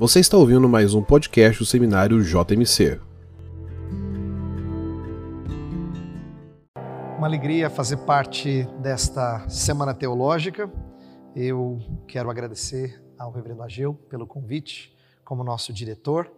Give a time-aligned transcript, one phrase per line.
[0.00, 2.98] Você está ouvindo mais um podcast do seminário JMC.
[7.18, 10.72] Uma alegria fazer parte desta semana teológica.
[11.36, 11.78] Eu
[12.08, 16.32] quero agradecer ao Reverendo Ageu pelo convite como nosso diretor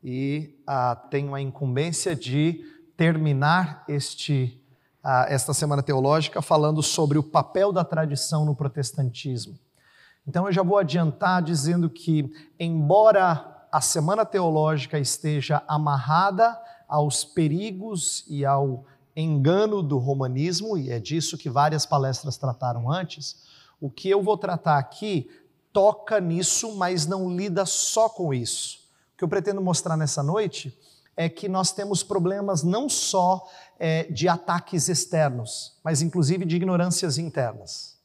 [0.00, 2.60] e ah, tenho a incumbência de
[2.96, 4.62] terminar este,
[5.02, 9.58] ah, esta semana teológica falando sobre o papel da tradição no protestantismo.
[10.28, 18.26] Então eu já vou adiantar dizendo que, embora a semana teológica esteja amarrada aos perigos
[18.28, 18.84] e ao
[19.16, 23.42] engano do romanismo, e é disso que várias palestras trataram antes,
[23.80, 25.30] o que eu vou tratar aqui
[25.72, 28.80] toca nisso, mas não lida só com isso.
[29.14, 30.78] O que eu pretendo mostrar nessa noite
[31.16, 33.48] é que nós temos problemas não só
[33.78, 37.97] é, de ataques externos, mas inclusive de ignorâncias internas.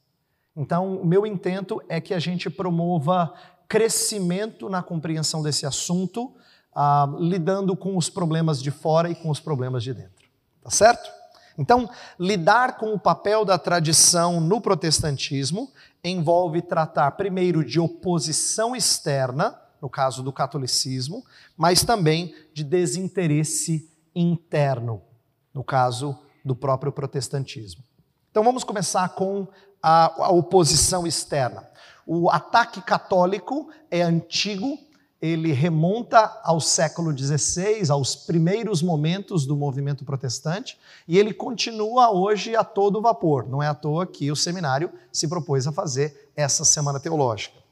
[0.56, 3.34] Então, o meu intento é que a gente promova
[3.68, 6.32] crescimento na compreensão desse assunto,
[6.76, 10.30] ah, lidando com os problemas de fora e com os problemas de dentro.
[10.62, 11.10] Tá certo?
[11.58, 15.72] Então, lidar com o papel da tradição no protestantismo
[16.04, 21.24] envolve tratar primeiro de oposição externa, no caso do catolicismo,
[21.58, 25.02] mas também de desinteresse interno,
[25.54, 27.84] no caso do próprio protestantismo.
[28.32, 29.48] Então vamos começar com
[29.84, 31.70] a, a oposição externa.
[32.08, 34.80] O ataque católico é antigo,
[35.22, 42.56] ele remonta ao século XVI, aos primeiros momentos do movimento protestante, e ele continua hoje
[42.56, 43.48] a todo vapor.
[43.48, 47.64] Não é à toa que o seminário se propôs a fazer essa semana teológica.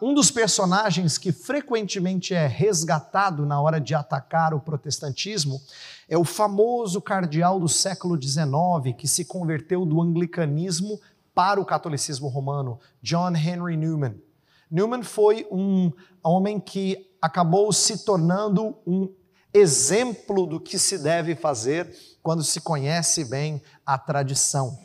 [0.00, 5.60] Um dos personagens que frequentemente é resgatado na hora de atacar o protestantismo
[6.08, 10.98] é o famoso cardeal do século XIX que se converteu do anglicanismo
[11.34, 14.14] para o catolicismo romano, John Henry Newman.
[14.70, 15.92] Newman foi um
[16.24, 19.12] homem que acabou se tornando um
[19.52, 24.78] exemplo do que se deve fazer quando se conhece bem a tradição.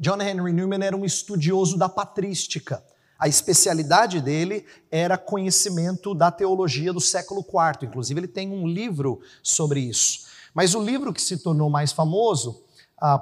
[0.00, 2.82] John Henry Newman era um estudioso da patrística.
[3.22, 7.86] A especialidade dele era conhecimento da teologia do século IV.
[7.86, 10.26] Inclusive, ele tem um livro sobre isso.
[10.52, 12.64] Mas o livro que se tornou mais famoso,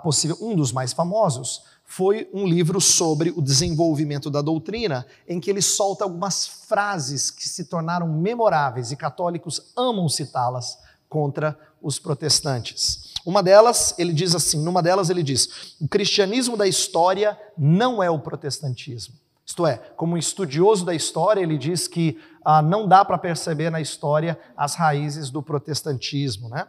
[0.02, 5.50] possível, um dos mais famosos, foi um livro sobre o desenvolvimento da doutrina, em que
[5.50, 10.78] ele solta algumas frases que se tornaram memoráveis e católicos amam citá-las
[11.10, 13.12] contra os protestantes.
[13.26, 18.10] Uma delas, ele diz assim, numa delas ele diz: "O cristianismo da história não é
[18.10, 19.20] o protestantismo.
[19.50, 23.80] Isto é, como estudioso da história, ele diz que ah, não dá para perceber na
[23.80, 26.48] história as raízes do protestantismo.
[26.48, 26.68] Né?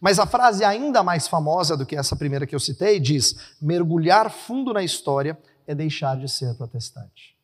[0.00, 4.30] Mas a frase ainda mais famosa do que essa primeira que eu citei diz: mergulhar
[4.30, 7.36] fundo na história é deixar de ser protestante.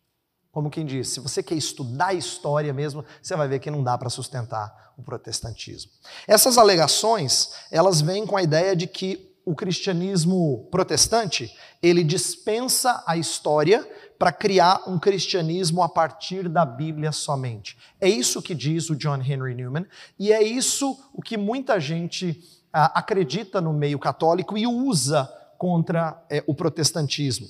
[0.53, 3.99] Como quem diz, se você quer estudar história mesmo, você vai ver que não dá
[3.99, 5.91] para sustentar o protestantismo.
[6.25, 11.51] Essas alegações, elas vêm com a ideia de que o cristianismo protestante,
[11.83, 17.79] ele dispensa a história para criar um cristianismo a partir da Bíblia somente.
[18.01, 19.87] É isso que diz o John Henry Newman,
[20.19, 22.43] e é isso o que muita gente
[22.73, 27.47] ah, acredita no meio católico e usa contra é, o protestantismo.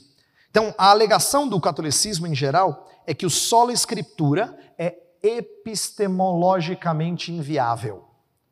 [0.51, 8.05] Então, a alegação do catolicismo em geral é que o solo escritura é epistemologicamente inviável.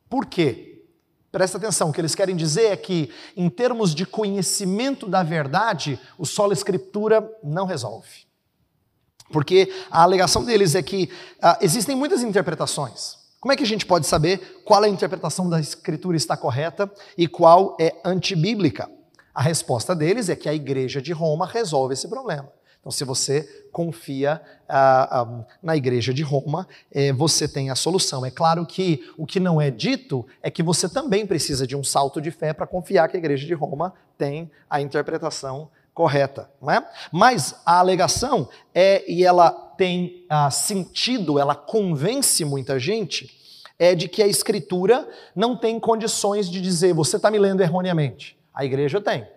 [0.09, 0.76] Por quê?
[1.31, 5.99] Presta atenção, o que eles querem dizer é que, em termos de conhecimento da verdade,
[6.17, 8.25] o solo escritura não resolve.
[9.31, 11.09] Porque a alegação deles é que
[11.41, 13.17] ah, existem muitas interpretações.
[13.39, 17.27] Como é que a gente pode saber qual a interpretação da escritura está correta e
[17.27, 18.89] qual é antibíblica?
[19.33, 22.51] A resposta deles é que a igreja de Roma resolve esse problema.
[22.79, 28.25] Então, se você confia ah, ah, na igreja de Roma, eh, você tem a solução.
[28.25, 31.83] É claro que o que não é dito é que você também precisa de um
[31.83, 36.71] salto de fé para confiar que a igreja de Roma tem a interpretação correta, não
[36.71, 36.87] é?
[37.11, 43.35] Mas a alegação é, e ela tem ah, sentido, ela convence muita gente,
[43.79, 48.37] é de que a escritura não tem condições de dizer você está me lendo erroneamente.
[48.53, 49.27] A igreja tem.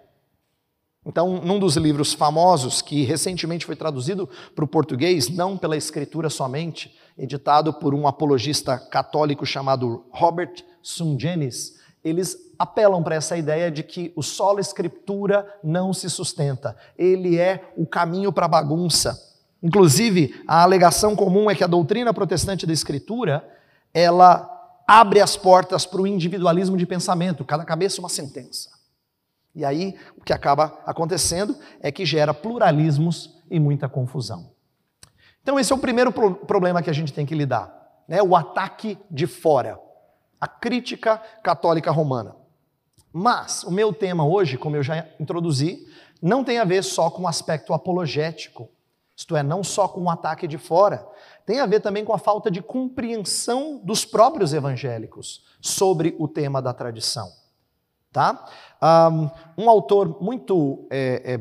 [1.04, 6.28] Então, num dos livros famosos que recentemente foi traduzido para o português, não pela escritura
[6.28, 13.82] somente, editado por um apologista católico chamado Robert Sungenis, eles apelam para essa ideia de
[13.82, 19.18] que o solo escritura não se sustenta, ele é o caminho para a bagunça.
[19.62, 23.46] Inclusive, a alegação comum é que a doutrina protestante da escritura,
[23.92, 24.48] ela
[24.86, 28.79] abre as portas para o individualismo de pensamento, cada cabeça uma sentença.
[29.54, 34.50] E aí o que acaba acontecendo é que gera pluralismos e muita confusão.
[35.42, 37.72] Então, esse é o primeiro pro problema que a gente tem que lidar:
[38.06, 38.22] né?
[38.22, 39.78] o ataque de fora,
[40.40, 42.36] a crítica católica romana.
[43.12, 45.84] Mas o meu tema hoje, como eu já introduzi,
[46.22, 48.68] não tem a ver só com o aspecto apologético,
[49.16, 51.06] isto é, não só com o ataque de fora,
[51.44, 56.62] tem a ver também com a falta de compreensão dos próprios evangélicos sobre o tema
[56.62, 57.39] da tradição.
[58.12, 58.44] Tá?
[58.82, 59.30] Um,
[59.68, 61.40] autor muito, é, é,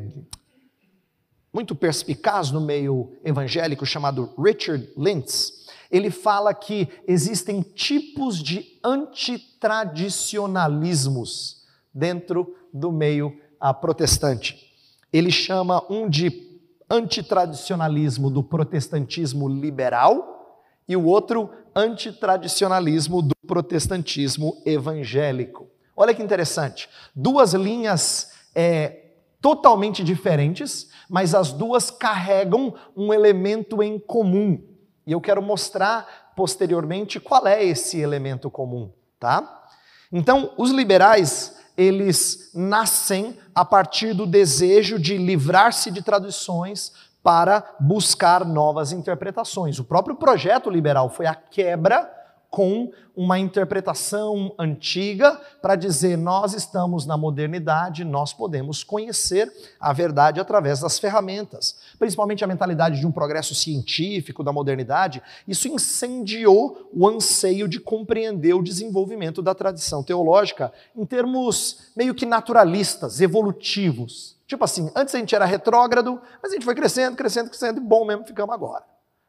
[1.52, 11.64] muito perspicaz no meio evangélico, chamado Richard Lintz, ele fala que existem tipos de antitradicionalismos
[11.92, 14.72] dentro do meio a, protestante.
[15.12, 16.48] Ele chama um de
[16.88, 25.68] antitradicionalismo do protestantismo liberal e o outro antitradicionalismo do protestantismo evangélico.
[26.00, 26.88] Olha que interessante.
[27.14, 34.66] Duas linhas é, totalmente diferentes, mas as duas carregam um elemento em comum.
[35.06, 39.66] E eu quero mostrar posteriormente qual é esse elemento comum, tá?
[40.10, 48.46] Então, os liberais, eles nascem a partir do desejo de livrar-se de tradições para buscar
[48.46, 49.78] novas interpretações.
[49.78, 52.19] O próprio projeto liberal foi a quebra
[52.50, 60.40] com uma interpretação antiga para dizer nós estamos na modernidade, nós podemos conhecer a verdade
[60.40, 61.78] através das ferramentas.
[61.98, 68.54] Principalmente a mentalidade de um progresso científico da modernidade, isso incendiou o anseio de compreender
[68.54, 74.36] o desenvolvimento da tradição teológica em termos meio que naturalistas, evolutivos.
[74.46, 77.84] Tipo assim, antes a gente era retrógrado, mas a gente foi crescendo, crescendo, crescendo, e
[77.84, 78.84] bom mesmo ficamos agora.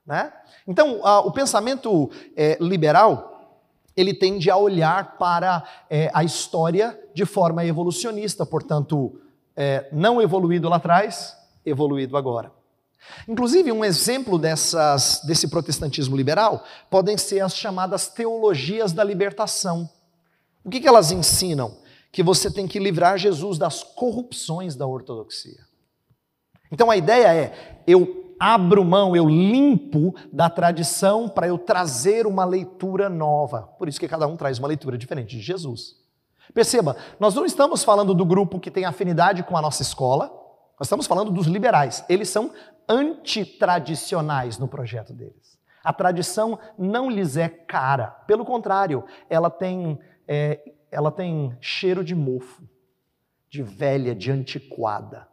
[0.06, 0.32] Né?
[0.68, 3.60] Então, o pensamento é, liberal,
[3.96, 9.20] ele tende a olhar para é, a história de forma evolucionista, portanto,
[9.56, 12.52] é, não evoluído lá atrás, evoluído agora.
[13.28, 19.90] Inclusive, um exemplo dessas, desse protestantismo liberal podem ser as chamadas teologias da libertação.
[20.64, 21.78] O que, que elas ensinam?
[22.12, 25.66] Que você tem que livrar Jesus das corrupções da ortodoxia.
[26.72, 32.44] Então a ideia é: eu abro mão, eu limpo da tradição para eu trazer uma
[32.44, 33.70] leitura nova.
[33.78, 35.96] Por isso que cada um traz uma leitura diferente de Jesus.
[36.52, 40.26] Perceba, nós não estamos falando do grupo que tem afinidade com a nossa escola,
[40.80, 42.04] nós estamos falando dos liberais.
[42.10, 42.52] Eles são
[42.90, 45.60] antitradicionais no projeto deles.
[45.84, 50.60] A tradição não lhes é cara, pelo contrário, ela tem, é,
[50.90, 52.64] ela tem cheiro de mofo,
[53.48, 55.31] de velha, de antiquada.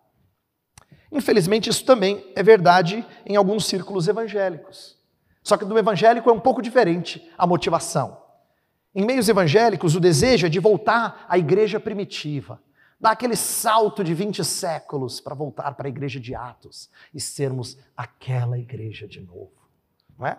[1.11, 4.97] Infelizmente, isso também é verdade em alguns círculos evangélicos.
[5.43, 8.23] Só que do evangélico é um pouco diferente a motivação.
[8.95, 12.61] Em meios evangélicos, o desejo é de voltar à igreja primitiva,
[13.01, 17.79] dar aquele salto de 20 séculos para voltar para a igreja de Atos e sermos
[17.97, 19.53] aquela igreja de novo.
[20.19, 20.39] Não é?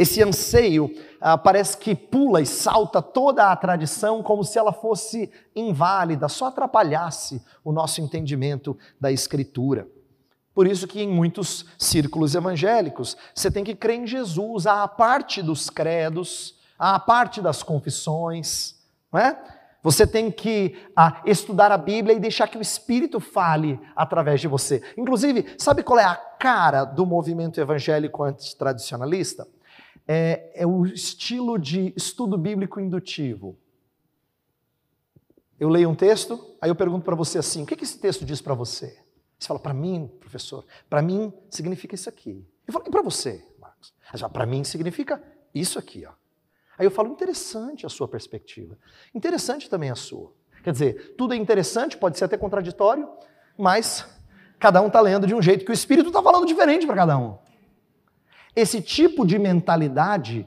[0.00, 5.30] Esse anseio ah, parece que pula e salta toda a tradição como se ela fosse
[5.54, 9.86] inválida, só atrapalhasse o nosso entendimento da Escritura.
[10.54, 15.42] Por isso que em muitos círculos evangélicos você tem que crer em Jesus, à parte
[15.42, 18.76] dos credos, à parte das confissões,
[19.12, 19.38] não é?
[19.82, 24.48] Você tem que ah, estudar a Bíblia e deixar que o Espírito fale através de
[24.48, 24.82] você.
[24.96, 29.46] Inclusive, sabe qual é a cara do movimento evangélico antitradicionalista?
[30.12, 33.56] É, é o estilo de estudo bíblico indutivo.
[35.58, 38.24] Eu leio um texto, aí eu pergunto para você assim: o que, que esse texto
[38.24, 38.98] diz para você?
[39.38, 42.44] Você fala, para mim, professor, para mim significa isso aqui.
[42.66, 43.94] Eu falo, e para você, Marcos?
[44.32, 45.22] Para mim significa
[45.54, 46.04] isso aqui.
[46.04, 46.10] Ó.
[46.76, 48.76] Aí eu falo, interessante a sua perspectiva.
[49.14, 50.32] Interessante também a sua.
[50.64, 53.08] Quer dizer, tudo é interessante, pode ser até contraditório,
[53.56, 54.04] mas
[54.58, 57.16] cada um está lendo de um jeito que o Espírito está falando diferente para cada
[57.16, 57.38] um.
[58.60, 60.46] Esse tipo de mentalidade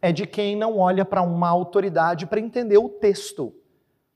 [0.00, 3.54] é de quem não olha para uma autoridade para entender o texto,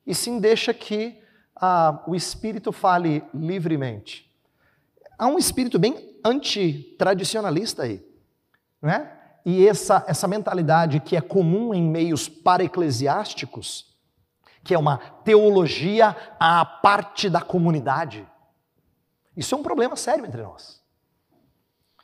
[0.04, 1.22] e sim deixa que
[1.54, 4.28] ah, o espírito fale livremente.
[5.16, 8.04] Há um espírito bem antitradicionalista aí,
[8.82, 9.16] não é?
[9.44, 13.96] E essa, essa mentalidade que é comum em meios para-eclesiásticos,
[14.64, 18.26] que é uma teologia à parte da comunidade,
[19.36, 20.82] isso é um problema sério entre nós.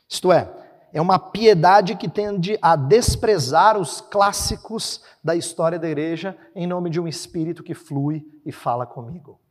[0.07, 0.62] Isto é,
[0.93, 6.91] é uma piedade que tende a desprezar os clássicos da história da igreja em nome
[6.91, 9.41] de um espírito que flui e fala comigo.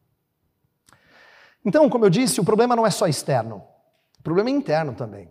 [1.64, 3.60] Então, como eu disse, o problema não é só externo,
[4.20, 5.28] o problema é interno também.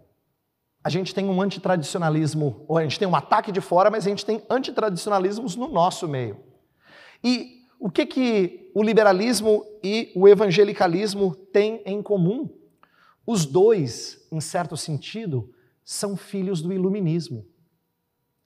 [0.84, 4.10] A gente tem um antitradicionalismo, ou a gente tem um ataque de fora, mas a
[4.10, 6.44] gente tem antitradicionalismos no nosso meio.
[7.24, 12.50] E o que, que o liberalismo e o evangelicalismo têm em comum?
[13.25, 15.53] Os dois, em certo sentido,
[15.91, 17.45] são filhos do iluminismo.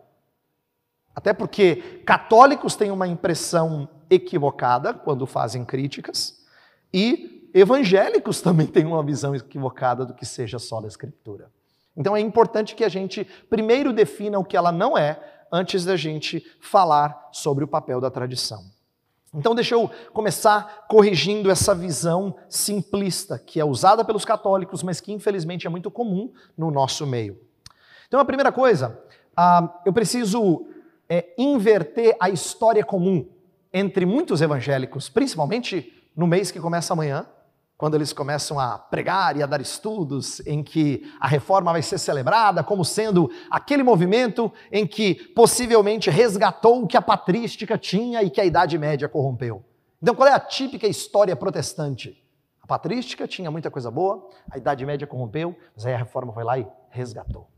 [1.14, 6.44] Até porque católicos têm uma impressão equivocada quando fazem críticas,
[6.92, 11.48] e evangélicos também têm uma visão equivocada do que seja sola escritura.
[11.96, 15.18] Então é importante que a gente primeiro defina o que ela não é,
[15.52, 18.64] antes da gente falar sobre o papel da tradição.
[19.34, 25.12] Então, deixa eu começar corrigindo essa visão simplista que é usada pelos católicos, mas que
[25.12, 27.38] infelizmente é muito comum no nosso meio.
[28.08, 28.98] Então, a primeira coisa,
[29.38, 30.66] uh, eu preciso
[31.08, 33.28] é, inverter a história comum
[33.72, 37.26] entre muitos evangélicos, principalmente no mês que começa amanhã,
[37.76, 41.98] quando eles começam a pregar e a dar estudos em que a reforma vai ser
[41.98, 48.30] celebrada como sendo aquele movimento em que possivelmente resgatou o que a patrística tinha e
[48.30, 49.62] que a Idade Média corrompeu.
[50.02, 52.22] Então, qual é a típica história protestante?
[52.62, 56.44] A patrística tinha muita coisa boa, a Idade Média corrompeu, mas aí a reforma foi
[56.44, 57.48] lá e resgatou.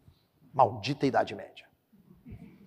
[0.52, 1.66] Maldita Idade Média.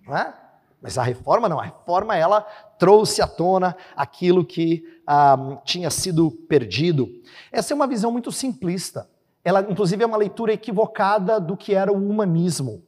[0.06, 0.34] Não é?
[0.82, 2.40] Mas a reforma não, a reforma ela
[2.76, 7.08] trouxe à tona aquilo que ah, tinha sido perdido.
[7.52, 9.08] Essa é uma visão muito simplista.
[9.44, 12.82] Ela, inclusive, é uma leitura equivocada do que era o humanismo.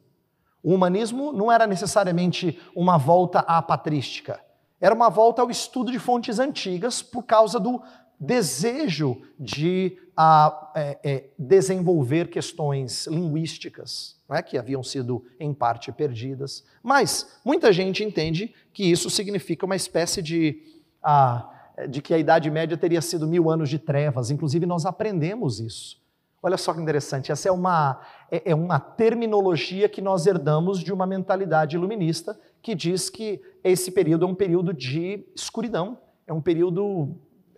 [0.61, 4.41] O humanismo não era necessariamente uma volta à patrística,
[4.81, 7.81] era uma volta ao estudo de fontes antigas por causa do
[8.19, 16.63] desejo de a, é, é, desenvolver questões linguísticas, né, que haviam sido em parte perdidas.
[16.81, 20.61] Mas muita gente entende que isso significa uma espécie de,
[21.03, 21.49] a,
[21.89, 24.31] de que a Idade Média teria sido mil anos de trevas.
[24.31, 26.03] Inclusive, nós aprendemos isso.
[26.41, 27.99] Olha só que interessante, essa é uma,
[28.31, 33.91] é, é uma terminologia que nós herdamos de uma mentalidade iluminista que diz que esse
[33.91, 37.15] período é um período de escuridão, é um período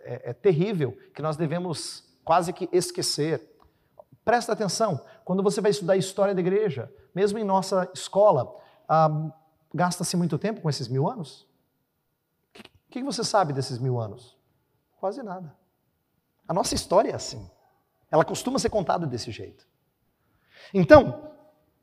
[0.08, 3.46] é, é terrível, que nós devemos quase que esquecer.
[4.24, 8.56] Presta atenção, quando você vai estudar a história da igreja, mesmo em nossa escola,
[8.88, 9.30] ah,
[9.72, 11.46] gasta-se muito tempo com esses mil anos?
[12.56, 14.36] O que, que você sabe desses mil anos?
[14.98, 15.54] Quase nada.
[16.46, 17.48] A nossa história é assim.
[18.10, 19.66] Ela costuma ser contada desse jeito.
[20.72, 21.30] Então,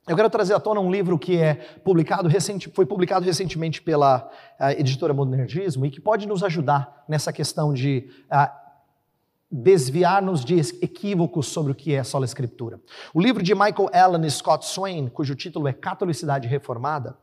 [0.07, 4.29] eu quero trazer à tona um livro que é publicado recente, foi publicado recentemente pela
[4.59, 8.65] uh, editora Modernismo e que pode nos ajudar nessa questão de uh,
[9.51, 12.79] desviar-nos de equívocos sobre o que é sola escritura.
[13.13, 17.17] O livro de Michael Allen e Scott Swain, cujo título é Catolicidade Reformada,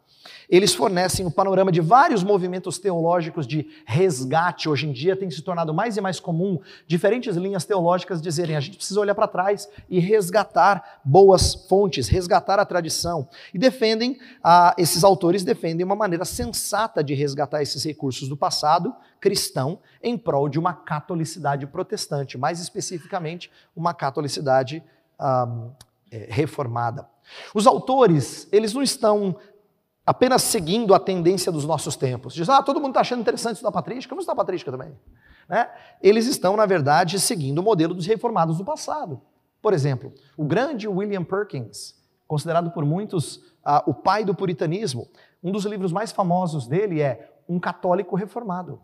[0.48, 4.68] eles fornecem o um panorama de vários movimentos teológicos de resgate.
[4.68, 8.60] Hoje em dia tem se tornado mais e mais comum diferentes linhas teológicas dizerem a
[8.60, 13.28] gente precisa olhar para trás e resgatar boas fontes, resgatar a tradição.
[13.52, 18.94] E defendem, ah, esses autores defendem uma maneira sensata de resgatar esses recursos do passado
[19.20, 24.82] cristão em prol de uma catolicidade protestante, mais especificamente uma catolicidade
[25.18, 25.48] ah,
[26.10, 27.08] reformada.
[27.54, 29.36] Os autores, eles não estão
[30.04, 32.34] apenas seguindo a tendência dos nossos tempos.
[32.34, 34.96] Diz, ah, todo mundo está achando interessante estudar patrística, vamos estudar patrística também.
[35.48, 35.68] Né?
[36.02, 39.20] Eles estão, na verdade, seguindo o modelo dos reformados do passado.
[39.60, 41.94] Por exemplo, o grande William Perkins,
[42.26, 45.08] considerado por muitos ah, o pai do puritanismo,
[45.42, 48.80] um dos livros mais famosos dele é Um Católico Reformado,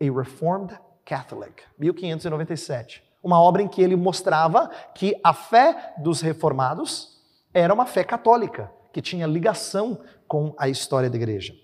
[0.00, 3.02] A Reformed Catholic, 1597.
[3.22, 7.20] Uma obra em que ele mostrava que a fé dos reformados
[7.52, 9.98] era uma fé católica, que tinha ligação
[10.30, 11.56] com a história da igreja.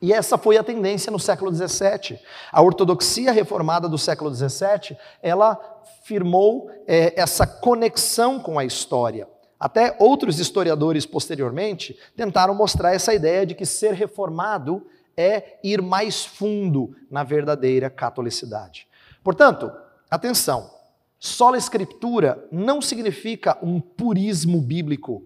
[0.00, 2.18] E essa foi a tendência no século XVII.
[2.50, 5.60] A ortodoxia reformada do século XVII, ela
[6.02, 9.28] firmou é, essa conexão com a história.
[9.60, 16.24] Até outros historiadores posteriormente tentaram mostrar essa ideia de que ser reformado é ir mais
[16.24, 18.88] fundo na verdadeira catolicidade.
[19.22, 19.70] Portanto,
[20.10, 20.70] atenção,
[21.18, 25.24] Sola Escritura não significa um purismo bíblico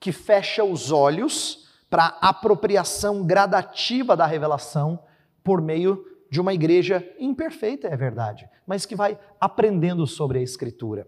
[0.00, 1.61] que fecha os olhos
[1.92, 4.98] para apropriação gradativa da revelação
[5.44, 11.06] por meio de uma igreja imperfeita, é verdade, mas que vai aprendendo sobre a Escritura.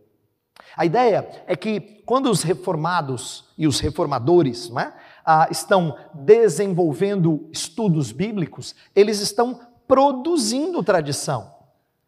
[0.76, 4.92] A ideia é que quando os reformados e os reformadores é,
[5.24, 11.50] ah, estão desenvolvendo estudos bíblicos, eles estão produzindo tradição.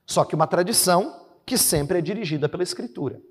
[0.04, 3.22] Só que uma tradição que sempre é dirigida pela Escritura.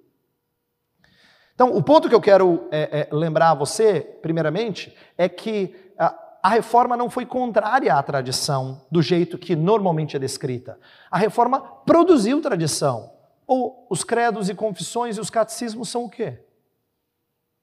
[1.55, 6.13] Então, o ponto que eu quero é, é, lembrar a você, primeiramente, é que a,
[6.43, 10.77] a reforma não foi contrária à tradição do jeito que normalmente é descrita.
[11.09, 13.13] A reforma produziu tradição.
[13.47, 16.39] Ou os credos e confissões e os catecismos são o quê?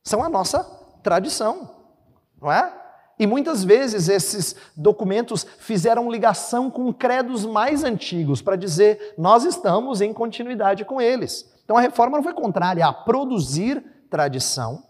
[0.04, 0.64] São a nossa
[1.02, 1.70] tradição,
[2.40, 2.72] não é?
[3.18, 10.00] E muitas vezes esses documentos fizeram ligação com credos mais antigos para dizer nós estamos
[10.00, 11.51] em continuidade com eles.
[11.64, 14.82] Então a reforma não foi contrária a produzir tradição,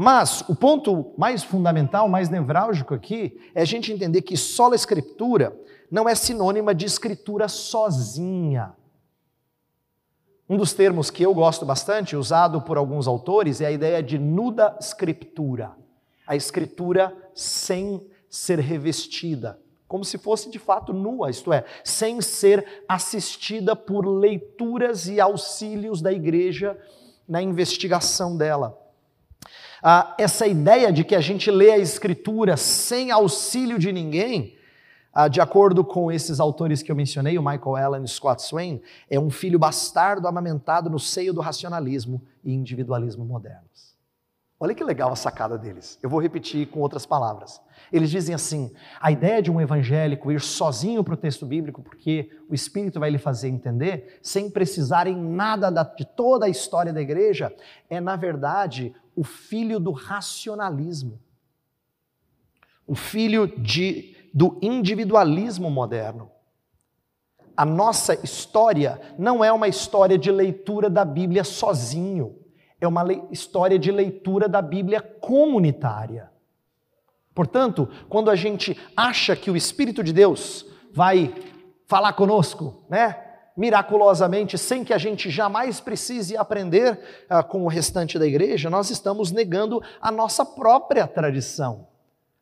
[0.00, 4.74] mas o ponto mais fundamental, mais nevrálgico aqui, é a gente entender que só a
[4.76, 5.58] escritura
[5.90, 8.74] não é sinônima de escritura sozinha.
[10.48, 14.18] Um dos termos que eu gosto bastante, usado por alguns autores, é a ideia de
[14.18, 15.72] nuda scriptura.
[16.26, 22.84] A escritura sem ser revestida, como se fosse de fato nua, isto é, sem ser
[22.86, 26.78] assistida por leituras e auxílios da igreja
[27.26, 28.78] na investigação dela.
[29.82, 34.58] Ah, essa ideia de que a gente lê a escritura sem auxílio de ninguém
[35.12, 38.80] ah, de acordo com esses autores que eu mencionei, o Michael Allen e Scott Swain,
[39.10, 43.96] é um filho bastardo amamentado no seio do racionalismo e individualismo modernos.
[44.60, 45.98] Olha que legal a sacada deles.
[46.02, 47.60] Eu vou repetir com outras palavras.
[47.92, 52.30] Eles dizem assim: a ideia de um evangélico ir sozinho para o texto bíblico, porque
[52.48, 57.00] o Espírito vai lhe fazer entender, sem precisar em nada de toda a história da
[57.00, 57.54] igreja,
[57.88, 61.20] é, na verdade, o filho do racionalismo.
[62.86, 66.30] O filho de do individualismo moderno.
[67.56, 72.38] A nossa história não é uma história de leitura da Bíblia sozinho,
[72.80, 76.30] é uma história de leitura da Bíblia comunitária.
[77.38, 81.32] Portanto, quando a gente acha que o Espírito de Deus vai
[81.86, 83.16] falar conosco, né?
[83.56, 86.98] Miraculosamente, sem que a gente jamais precise aprender
[87.30, 91.86] uh, com o restante da igreja, nós estamos negando a nossa própria tradição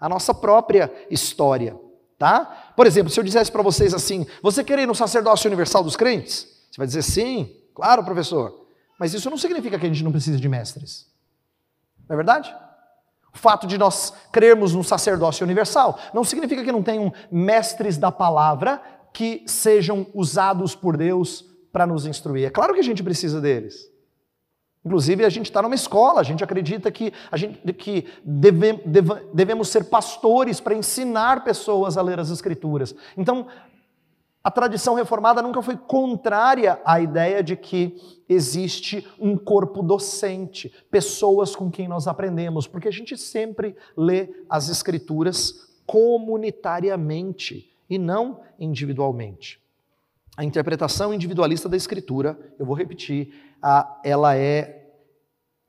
[0.00, 1.78] a nossa própria história,
[2.18, 2.72] tá?
[2.74, 5.94] Por exemplo, se eu dissesse para vocês assim: "Você quer ir no sacerdócio universal dos
[5.94, 8.66] crentes?" Você vai dizer: "Sim, claro, professor".
[8.98, 11.06] Mas isso não significa que a gente não precisa de mestres.
[12.08, 12.54] Não é verdade?
[13.36, 18.10] O fato de nós crermos no sacerdócio universal não significa que não tenham mestres da
[18.10, 18.80] palavra
[19.12, 22.46] que sejam usados por Deus para nos instruir.
[22.46, 23.90] É claro que a gente precisa deles.
[24.82, 29.12] Inclusive, a gente está numa escola, a gente acredita que, a gente, que deve, deve,
[29.34, 32.94] devemos ser pastores para ensinar pessoas a ler as Escrituras.
[33.18, 33.48] Então,
[34.46, 41.56] a tradição reformada nunca foi contrária à ideia de que existe um corpo docente, pessoas
[41.56, 49.60] com quem nós aprendemos, porque a gente sempre lê as Escrituras comunitariamente e não individualmente.
[50.36, 53.34] A interpretação individualista da Escritura, eu vou repetir,
[54.04, 54.92] ela é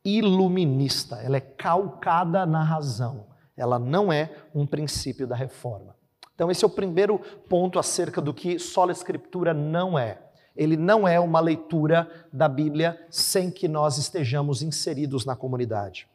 [0.05, 3.25] iluminista, ela é calcada na razão,
[3.57, 5.96] ela não é um princípio da reforma.
[6.37, 7.17] Então, esse é o primeiro
[7.49, 10.19] ponto acerca do que sola escritura não é.
[10.55, 16.07] Ele não é uma leitura da Bíblia sem que nós estejamos inseridos na comunidade.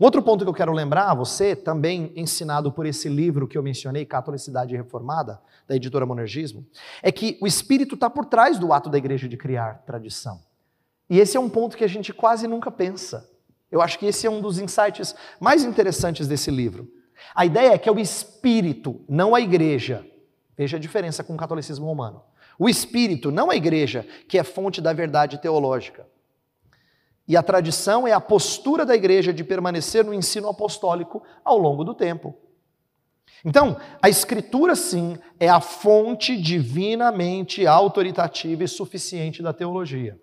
[0.00, 3.58] Um outro ponto que eu quero lembrar a você, também ensinado por esse livro que
[3.58, 5.38] eu mencionei, Catolicidade Reformada,
[5.68, 6.66] da editora Monergismo,
[7.02, 10.40] é que o Espírito está por trás do ato da igreja de criar tradição.
[11.10, 13.30] E esse é um ponto que a gente quase nunca pensa.
[13.70, 16.90] Eu acho que esse é um dos insights mais interessantes desse livro.
[17.34, 20.06] A ideia é que é o Espírito, não a igreja.
[20.56, 22.22] Veja a diferença com o catolicismo romano.
[22.58, 26.06] O Espírito, não a igreja, que é fonte da verdade teológica.
[27.26, 31.84] E a tradição é a postura da igreja de permanecer no ensino apostólico ao longo
[31.84, 32.36] do tempo.
[33.44, 40.20] Então, a Escritura, sim, é a fonte divinamente autoritativa e suficiente da teologia.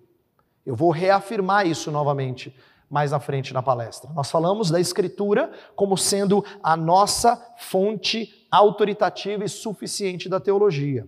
[0.66, 2.56] Eu vou reafirmar isso novamente
[2.90, 4.10] mais à frente na palestra.
[4.14, 11.08] Nós falamos da Escritura como sendo a nossa fonte autoritativa e suficiente da teologia.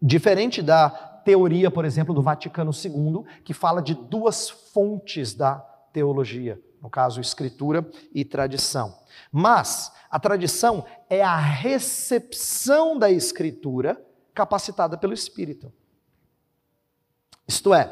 [0.00, 0.90] Diferente da
[1.24, 5.56] teoria, por exemplo, do Vaticano II, que fala de duas fontes da
[5.92, 8.94] teologia, no caso, Escritura e tradição.
[9.32, 14.00] Mas a tradição é a recepção da Escritura
[14.34, 15.72] capacitada pelo Espírito.
[17.46, 17.90] Isto é,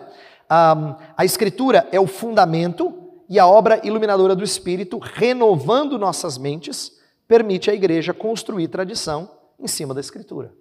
[0.48, 7.70] a Escritura é o fundamento e a obra iluminadora do Espírito, renovando nossas mentes, permite
[7.70, 10.52] à igreja construir tradição em cima da Escritura.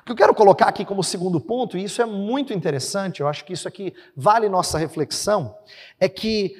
[0.00, 3.28] O que eu quero colocar aqui como segundo ponto, e isso é muito interessante, eu
[3.28, 5.56] acho que isso aqui vale nossa reflexão,
[6.00, 6.56] é que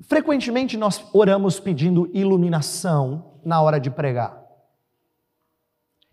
[0.00, 4.42] frequentemente nós oramos pedindo iluminação na hora de pregar.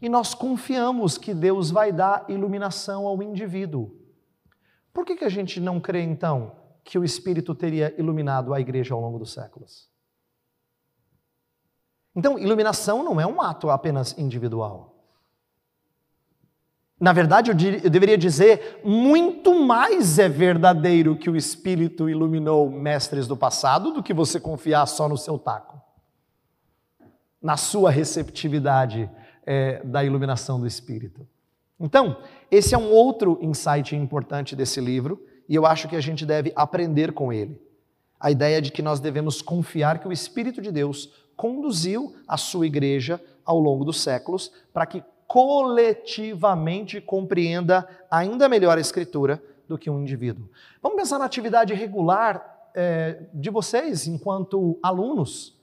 [0.02, 3.96] E nós confiamos que Deus vai dar iluminação ao indivíduo.
[4.92, 6.52] Por que, que a gente não crê, então,
[6.84, 9.90] que o Espírito teria iluminado a igreja ao longo dos séculos?
[12.16, 14.94] Então, iluminação não é um ato apenas individual.
[17.00, 22.70] Na verdade, eu, dir, eu, deveria dizer, muito mais é verdadeiro que o Espírito iluminou
[22.70, 25.82] mestres do passado do que você confiar só no seu taco,
[27.42, 29.10] na sua receptividade
[29.46, 31.28] é, da iluminação do Espírito.
[31.80, 35.22] Então, esse é um outro insight importante desse livro
[35.54, 37.62] e eu acho que a gente deve aprender com ele.
[38.20, 42.66] A ideia de que nós devemos confiar que o Espírito de Deus conduziu a sua
[42.66, 49.92] igreja ao longo dos séculos para que coletivamente compreenda ainda melhor a Escritura do que
[49.92, 50.50] um indivíduo.
[50.82, 55.56] Vamos pensar na atividade regular é, de vocês enquanto alunos,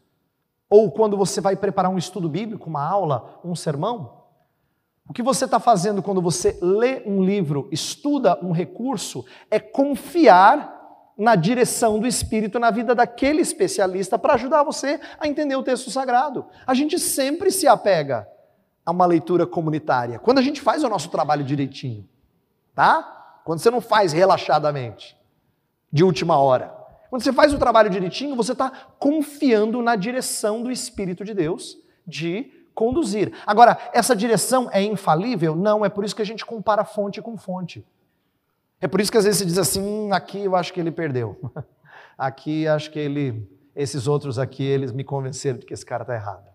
[0.68, 4.20] ou quando você vai preparar um estudo bíblico, uma aula, um sermão.
[5.11, 11.12] O que você está fazendo quando você lê um livro, estuda um recurso, é confiar
[11.18, 15.90] na direção do Espírito na vida daquele especialista para ajudar você a entender o texto
[15.90, 16.46] sagrado.
[16.64, 18.25] A gente sempre se apega
[18.87, 20.16] a uma leitura comunitária.
[20.20, 22.09] Quando a gente faz o nosso trabalho direitinho,
[22.73, 23.40] tá?
[23.44, 25.18] Quando você não faz relaxadamente,
[25.92, 26.73] de última hora.
[27.11, 31.77] Quando você faz o trabalho direitinho, você está confiando na direção do Espírito de Deus
[32.07, 33.31] de conduzir.
[33.47, 35.55] Agora, essa direção é infalível?
[35.55, 37.87] Não, é por isso que a gente compara fonte com fonte.
[38.81, 40.90] É por isso que às vezes se diz assim, hum, aqui eu acho que ele
[40.90, 41.38] perdeu.
[42.16, 46.14] aqui acho que ele, esses outros aqui, eles me convenceram de que esse cara está
[46.14, 46.49] errado.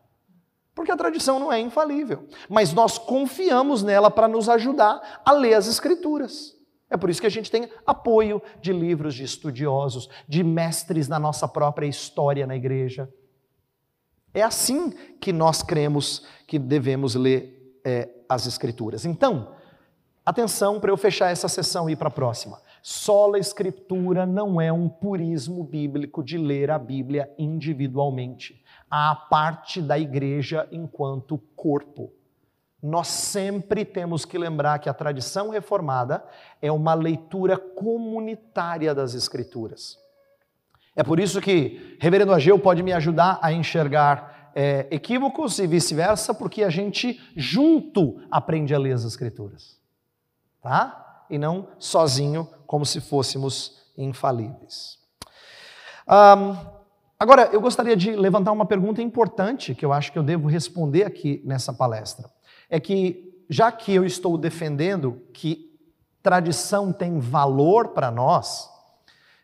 [0.73, 5.53] Porque a tradição não é infalível, mas nós confiamos nela para nos ajudar a ler
[5.53, 6.55] as Escrituras.
[6.89, 11.19] É por isso que a gente tem apoio de livros de estudiosos, de mestres na
[11.19, 13.07] nossa própria história na igreja.
[14.35, 19.05] É assim que nós cremos que devemos ler é, as Escrituras.
[19.05, 19.53] Então,
[20.25, 22.59] atenção para eu fechar essa sessão e ir para a próxima.
[22.83, 29.97] Sola Escritura não é um purismo bíblico de ler a Bíblia individualmente à parte da
[29.97, 32.11] igreja enquanto corpo.
[32.83, 36.23] Nós sempre temos que lembrar que a tradição reformada
[36.61, 39.97] é uma leitura comunitária das Escrituras.
[40.95, 46.33] É por isso que Reverendo Ageu pode me ajudar a enxergar é, equívocos e vice-versa,
[46.33, 49.77] porque a gente junto aprende a ler as Escrituras,
[50.61, 51.25] tá?
[51.29, 54.97] E não sozinho, como se fôssemos infalíveis.
[56.07, 56.75] Um,
[57.17, 61.05] Agora, eu gostaria de levantar uma pergunta importante que eu acho que eu devo responder
[61.05, 62.29] aqui nessa palestra.
[62.69, 65.73] É que, já que eu estou defendendo que
[66.21, 68.69] tradição tem valor para nós,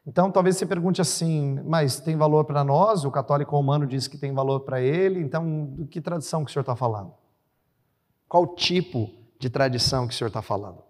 [0.06, 3.06] então talvez você pergunte assim, mas tem valor para nós?
[3.06, 6.54] O católico romano diz que tem valor para ele, então do que tradição que o
[6.54, 7.14] senhor está falando?
[8.28, 10.84] Qual tipo de tradição que o senhor está falando?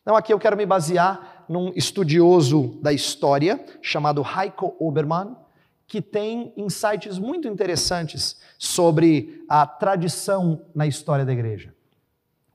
[0.00, 5.36] Então aqui eu quero me basear num estudioso da história chamado Heiko Obermann,
[5.86, 11.74] que tem insights muito interessantes sobre a tradição na história da igreja.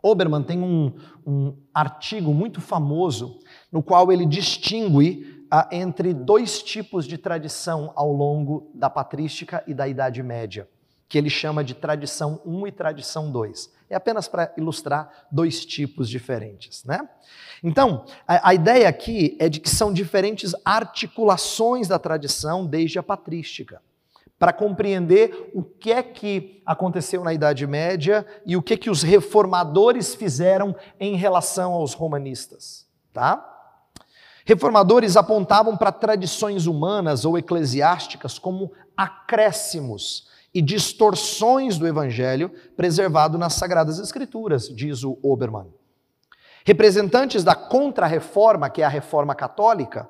[0.02, 0.94] Obermann tem um,
[1.26, 3.40] um artigo muito famoso
[3.72, 5.39] no qual ele distingue
[5.72, 10.68] entre dois tipos de tradição ao longo da patrística e da Idade Média,
[11.08, 13.72] que ele chama de tradição 1 e tradição 2.
[13.90, 17.10] É apenas para ilustrar dois tipos diferentes, né?
[17.64, 23.04] Então, a, a, ideia aqui é de que são diferentes articulações da tradição desde a
[23.04, 23.82] patrística,
[24.38, 28.90] para compreender o que é que aconteceu na Idade Média e o que é que
[28.90, 33.59] os reformadores fizeram em relação aos romanistas, tá?
[34.46, 43.54] Reformadores apontavam para tradições humanas ou eclesiásticas como acréscimos e distorções do evangelho preservado nas
[43.54, 45.68] sagradas escrituras, diz o Obermann.
[46.66, 50.10] Representantes da Contra-Reforma, que é a reforma católica,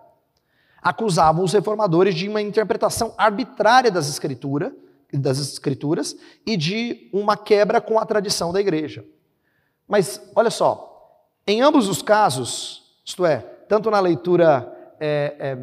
[0.81, 4.73] acusavam os reformadores de uma interpretação arbitrária das, escritura,
[5.13, 6.15] das escrituras
[6.45, 9.05] e de uma quebra com a tradição da igreja.
[9.87, 14.67] Mas, olha só, em ambos os casos, isto é, tanto na leitura
[14.99, 15.57] é, é,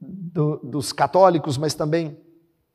[0.00, 2.18] do, dos católicos, mas também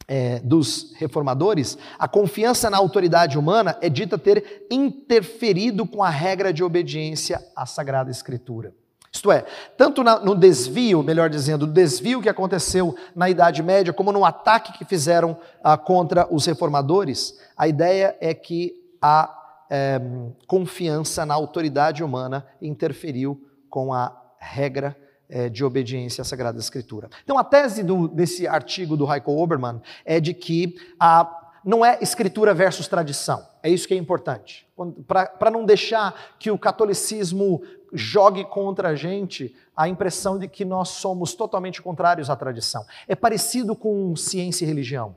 [0.07, 6.53] é, dos reformadores, a confiança na autoridade humana é dita ter interferido com a regra
[6.53, 8.73] de obediência à Sagrada Escritura.
[9.11, 14.11] Isto é, tanto no desvio, melhor dizendo, o desvio que aconteceu na Idade Média, como
[14.11, 19.33] no ataque que fizeram ah, contra os reformadores, a ideia é que a
[19.71, 19.99] é,
[20.45, 24.95] confiança na autoridade humana interferiu com a regra
[25.29, 27.09] é, de obediência à Sagrada Escritura.
[27.23, 31.97] Então, a tese do, desse artigo do Heiko Obermann é de que a não é
[32.01, 33.45] escritura versus tradição.
[33.61, 34.65] É isso que é importante.
[35.05, 40.89] Para não deixar que o catolicismo jogue contra a gente a impressão de que nós
[40.89, 42.85] somos totalmente contrários à tradição.
[43.05, 45.15] É parecido com ciência e religião.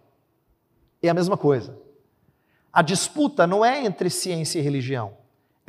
[1.01, 1.79] É a mesma coisa.
[2.73, 5.17] A disputa não é entre ciência e religião,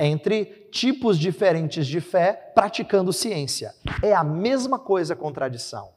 [0.04, 3.74] entre tipos diferentes de fé praticando ciência.
[4.02, 5.90] É a mesma coisa com tradição.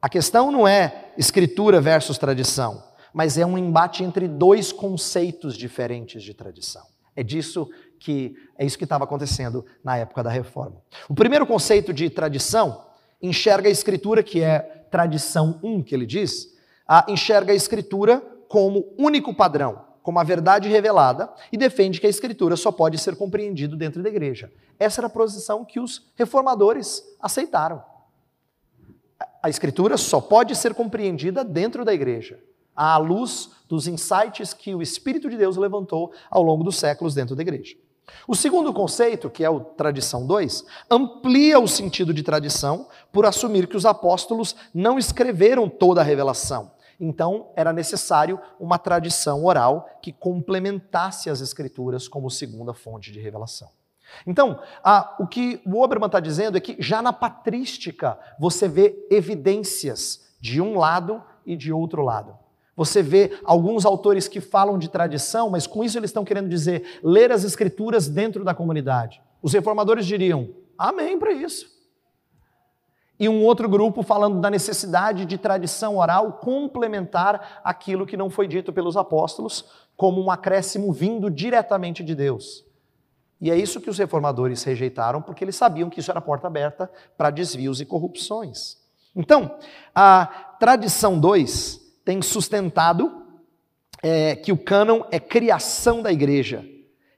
[0.00, 6.22] A questão não é escritura versus tradição, mas é um embate entre dois conceitos diferentes
[6.22, 6.86] de tradição.
[7.14, 10.80] É disso que é isso que estava acontecendo na época da reforma.
[11.08, 12.86] O primeiro conceito de tradição
[13.20, 16.48] enxerga a escritura, que é tradição 1, que ele diz,
[17.08, 22.56] enxerga a escritura como único padrão, como a verdade revelada, e defende que a escritura
[22.56, 24.50] só pode ser compreendido dentro da igreja.
[24.78, 27.82] Essa era a posição que os reformadores aceitaram.
[29.42, 32.38] A escritura só pode ser compreendida dentro da igreja,
[32.74, 37.36] à luz dos insights que o Espírito de Deus levantou ao longo dos séculos dentro
[37.36, 37.76] da igreja.
[38.26, 43.66] O segundo conceito, que é o tradição 2, amplia o sentido de tradição por assumir
[43.66, 46.72] que os apóstolos não escreveram toda a revelação.
[47.00, 53.70] Então, era necessário uma tradição oral que complementasse as escrituras como segunda fonte de revelação.
[54.26, 59.06] Então, a, o que o Obermann está dizendo é que já na patrística você vê
[59.10, 62.36] evidências de um lado e de outro lado.
[62.76, 67.00] Você vê alguns autores que falam de tradição, mas com isso eles estão querendo dizer
[67.02, 69.22] ler as escrituras dentro da comunidade.
[69.42, 71.79] Os reformadores diriam: Amém para isso.
[73.20, 78.48] E um outro grupo falando da necessidade de tradição oral complementar aquilo que não foi
[78.48, 82.64] dito pelos apóstolos, como um acréscimo vindo diretamente de Deus.
[83.38, 86.90] E é isso que os reformadores rejeitaram, porque eles sabiam que isso era porta aberta
[87.18, 88.78] para desvios e corrupções.
[89.14, 89.54] Então,
[89.94, 93.22] a tradição 2 tem sustentado
[94.02, 96.64] é, que o cânon é criação da igreja,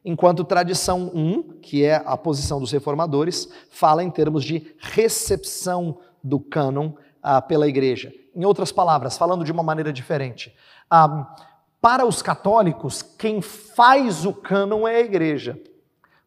[0.05, 6.41] enquanto tradição 1, que é a posição dos reformadores, fala em termos de recepção do
[6.41, 8.13] cânon ah, pela igreja.
[8.35, 10.55] Em outras palavras, falando de uma maneira diferente,
[10.91, 11.37] ah,
[11.81, 15.61] para os católicos, quem faz o cânon é a igreja.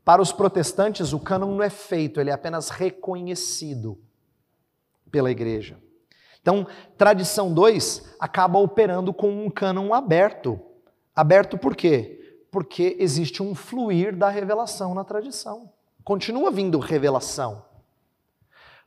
[0.04, 3.98] Para os protestantes, o cânon não é feito, ele é apenas reconhecido
[5.10, 5.78] pela igreja.
[6.42, 10.60] Então, tradição 2 acaba operando com um cânon aberto.
[11.16, 12.25] Aberto por quê?
[12.56, 15.70] Porque existe um fluir da revelação na tradição.
[16.06, 17.66] Continua vindo revelação.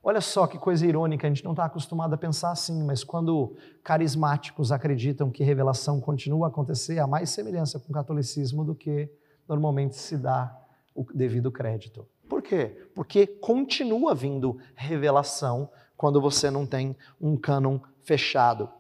[0.03, 3.55] Olha só que coisa irônica, a gente não está acostumado a pensar assim, mas quando
[3.85, 9.07] carismáticos acreditam que revelação continua a acontecer, há mais semelhança com o catolicismo do que
[9.47, 10.51] normalmente se dá
[10.95, 12.07] o devido crédito.
[12.27, 12.89] Por quê?
[12.95, 18.71] Porque continua vindo revelação quando você não tem um cânon fechado.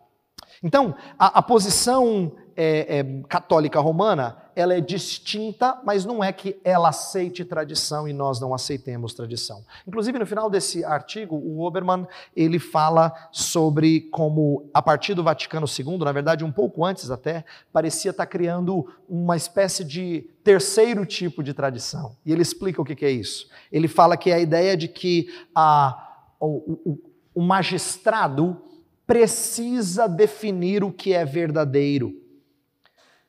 [0.62, 6.58] Então, a, a posição é, é, católica romana, ela é distinta, mas não é que
[6.64, 9.64] ela aceite tradição e nós não aceitemos tradição.
[9.86, 15.66] Inclusive, no final desse artigo, o Obermann, ele fala sobre como, a partir do Vaticano
[15.68, 21.44] II, na verdade, um pouco antes até, parecia estar criando uma espécie de terceiro tipo
[21.44, 22.16] de tradição.
[22.26, 23.48] E ele explica o que é isso.
[23.70, 26.06] Ele fala que é a ideia de que a
[26.40, 26.98] o, o,
[27.36, 28.60] o magistrado
[29.06, 32.27] precisa definir o que é verdadeiro.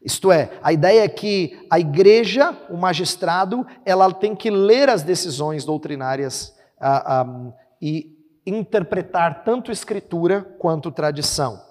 [0.02, 5.04] Isto é, a ideia é que a igreja, o magistrado, ela tem que ler as
[5.04, 11.62] decisões doutrinárias ah, ah, e interpretar tanto escritura quanto tradição.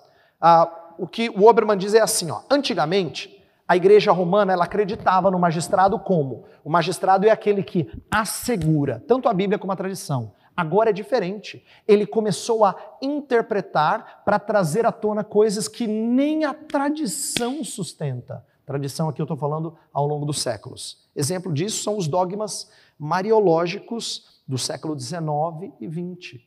[0.40, 5.30] Ah, o que o Obermann diz é assim: ó, antigamente, a igreja romana ela acreditava
[5.30, 6.44] no magistrado como?
[6.62, 10.32] O magistrado é aquele que assegura tanto a Bíblia como a tradição.
[10.58, 11.64] Agora é diferente.
[11.86, 18.44] Ele começou a interpretar para trazer à tona coisas que nem a tradição sustenta.
[18.66, 21.08] Tradição aqui eu estou falando ao longo dos séculos.
[21.14, 26.40] Exemplo disso são os dogmas mariológicos do século XIX e XX.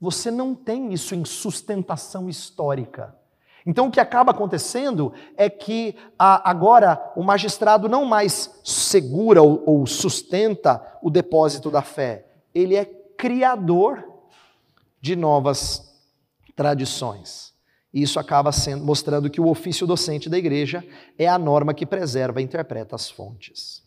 [0.00, 3.12] Você não tem isso em sustentação histórica.
[3.66, 9.64] Então, o que acaba acontecendo é que a, agora o magistrado não mais segura ou,
[9.66, 12.84] ou sustenta o depósito da fé, ele é
[13.18, 14.04] criador
[15.00, 15.92] de novas
[16.56, 17.52] tradições.
[17.92, 20.86] Isso acaba sendo, mostrando que o ofício docente da igreja
[21.18, 23.82] é a norma que preserva e interpreta as fontes.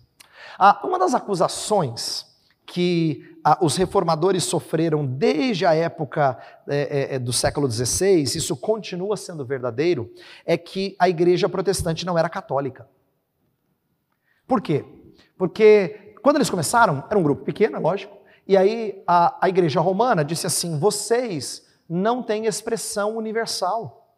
[0.60, 2.26] Ah, uma das acusações
[2.66, 9.16] que ah, os reformadores sofreram desde a época é, é, do século XVI, isso continua
[9.16, 10.12] sendo verdadeiro,
[10.46, 12.88] é que a igreja protestante não era católica.
[14.48, 14.84] Por quê?
[15.38, 18.21] Porque quando eles começaram, era um grupo pequeno, é lógico,
[18.52, 24.14] e aí a, a igreja romana disse assim: vocês não têm expressão universal.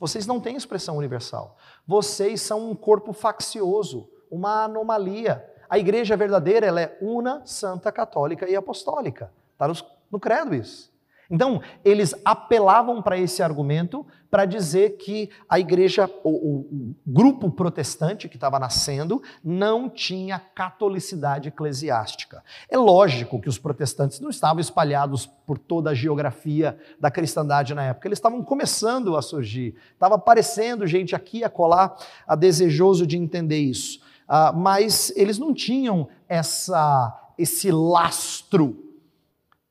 [0.00, 1.58] Vocês não têm expressão universal.
[1.86, 5.44] Vocês são um corpo faccioso, uma anomalia.
[5.68, 9.30] A igreja verdadeira ela é una, santa, católica e apostólica.
[9.52, 9.74] Está no,
[10.12, 10.90] no credo isso.
[11.30, 18.28] Então, eles apelavam para esse argumento para dizer que a igreja, o, o grupo protestante
[18.28, 22.42] que estava nascendo, não tinha catolicidade eclesiástica.
[22.68, 27.84] É lógico que os protestantes não estavam espalhados por toda a geografia da cristandade na
[27.84, 33.16] época, eles estavam começando a surgir, estava aparecendo gente aqui a colar, a desejoso de
[33.16, 34.00] entender isso.
[34.28, 38.84] Uh, mas eles não tinham essa, esse lastro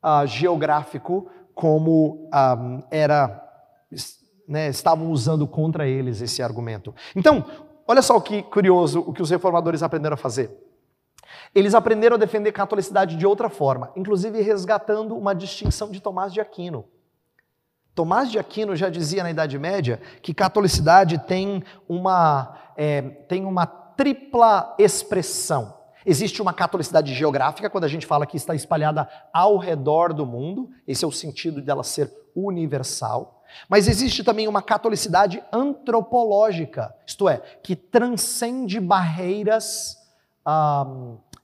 [0.02, 3.42] uh, geográfico como um, era,
[4.48, 6.94] né, estavam usando contra eles esse argumento.
[7.14, 7.44] Então,
[7.86, 10.50] olha só o que curioso o que os reformadores aprenderam a fazer.
[11.54, 16.32] Eles aprenderam a defender a catolicidade de outra forma, inclusive resgatando uma distinção de Tomás
[16.32, 16.84] de Aquino.
[17.94, 23.66] Tomás de Aquino já dizia na Idade Média que catolicidade tem uma, é, tem uma
[23.66, 25.83] tripla expressão.
[26.06, 30.70] Existe uma catolicidade geográfica, quando a gente fala que está espalhada ao redor do mundo,
[30.86, 33.42] esse é o sentido dela ser universal.
[33.68, 39.96] Mas existe também uma catolicidade antropológica, isto é, que transcende barreiras
[40.44, 40.86] ah,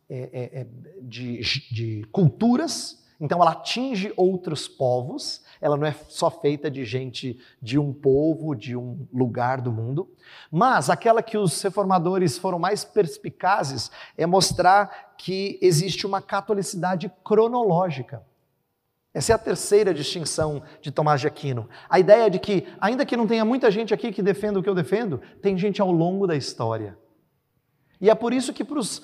[0.09, 0.66] é, é,
[1.03, 7.38] de, de culturas então ela atinge outros povos, ela não é só feita de gente
[7.61, 10.09] de um povo, de um lugar do mundo,
[10.50, 18.24] mas aquela que os reformadores foram mais perspicazes é mostrar que existe uma catolicidade cronológica.
[19.12, 21.68] Essa é a terceira distinção de Tomás de Aquino.
[21.90, 24.68] A ideia de que, ainda que não tenha muita gente aqui que defenda o que
[24.68, 26.96] eu defendo, tem gente ao longo da história.
[28.00, 29.02] E é por isso que para os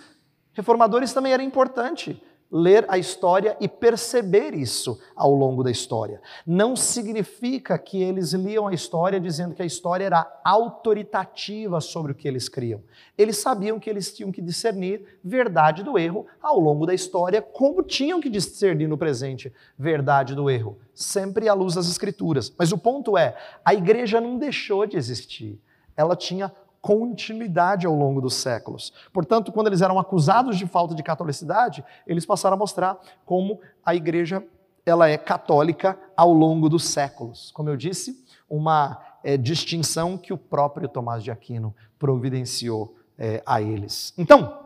[0.53, 6.21] reformadores também era importante ler a história e perceber isso ao longo da história.
[6.47, 12.15] Não significa que eles liam a história dizendo que a história era autoritativa sobre o
[12.15, 12.83] que eles criam.
[13.19, 17.83] Eles sabiam que eles tinham que discernir verdade do erro ao longo da história, como
[17.83, 22.53] tinham que discernir no presente verdade do erro, sempre à luz das escrituras.
[22.57, 25.61] Mas o ponto é, a igreja não deixou de existir.
[25.97, 26.53] Ela tinha
[26.87, 28.93] continuidade ao longo dos séculos.
[29.13, 33.93] Portanto, quando eles eram acusados de falta de catolicidade, eles passaram a mostrar como a
[33.93, 34.41] igreja
[34.85, 37.51] ela é católica ao longo dos séculos.
[37.51, 43.61] Como eu disse, uma é, distinção que o próprio Tomás de Aquino providenciou é, a
[43.61, 44.15] eles.
[44.17, 44.57] Então,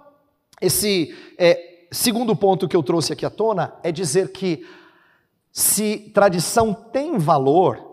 [0.60, 4.66] esse é, segundo ponto que eu trouxe aqui à tona é dizer que
[5.50, 7.89] se tradição tem valor,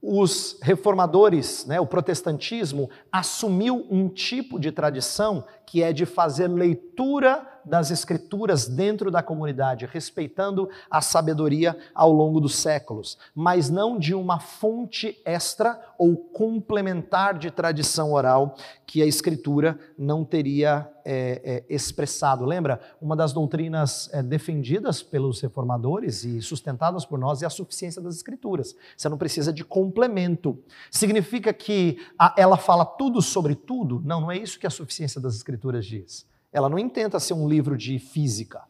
[0.00, 7.46] os reformadores, né, o protestantismo, assumiu um tipo de tradição que é de fazer leitura
[7.62, 14.14] das escrituras dentro da comunidade, respeitando a sabedoria ao longo dos séculos, mas não de
[14.14, 21.74] uma fonte extra ou complementar de tradição oral que a escritura não teria é, é,
[21.74, 22.44] expressado.
[22.44, 22.80] Lembra?
[23.00, 28.16] Uma das doutrinas é, defendidas pelos reformadores e sustentadas por nós é a suficiência das
[28.16, 28.74] escrituras.
[28.96, 30.58] Você não precisa de complemento.
[30.90, 34.00] Significa que a, ela fala tudo sobre tudo?
[34.04, 36.26] Não, não é isso que a suficiência das escrituras diz.
[36.52, 38.62] Ela não intenta ser um livro de física.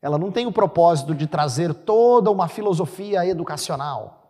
[0.00, 4.22] Ela não tem o propósito de trazer toda uma filosofia educacional.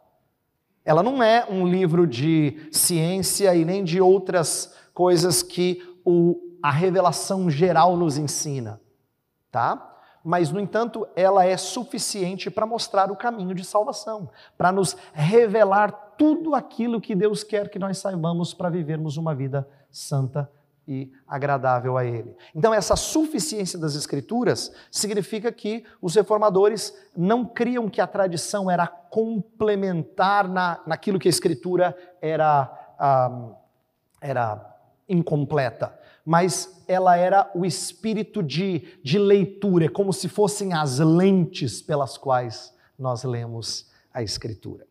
[0.85, 6.71] Ela não é um livro de ciência e nem de outras coisas que o, a
[6.71, 8.81] revelação geral nos ensina,
[9.51, 9.89] tá?
[10.25, 16.15] Mas, no entanto, ela é suficiente para mostrar o caminho de salvação, para nos revelar
[16.17, 20.51] tudo aquilo que Deus quer que nós saibamos para vivermos uma vida santa
[20.87, 22.35] e agradável a Ele.
[22.55, 28.87] Então, essa suficiência das Escrituras significa que os reformadores não criam que a tradição era
[28.87, 33.51] complementar na, naquilo que a Escritura era, ah,
[34.21, 34.77] era
[35.09, 41.81] incompleta, mas ela era o espírito de, de leitura, é como se fossem as lentes
[41.81, 44.87] pelas quais nós lemos a Escritura.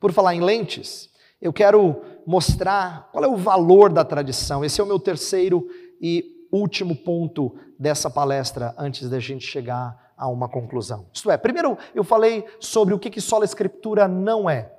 [0.00, 1.11] Por falar em lentes,
[1.42, 4.64] eu quero mostrar qual é o valor da tradição.
[4.64, 5.68] Esse é o meu terceiro
[6.00, 11.06] e último ponto dessa palestra antes da gente chegar a uma conclusão.
[11.12, 14.72] Isto é, primeiro eu falei sobre o que, que sola escritura não é.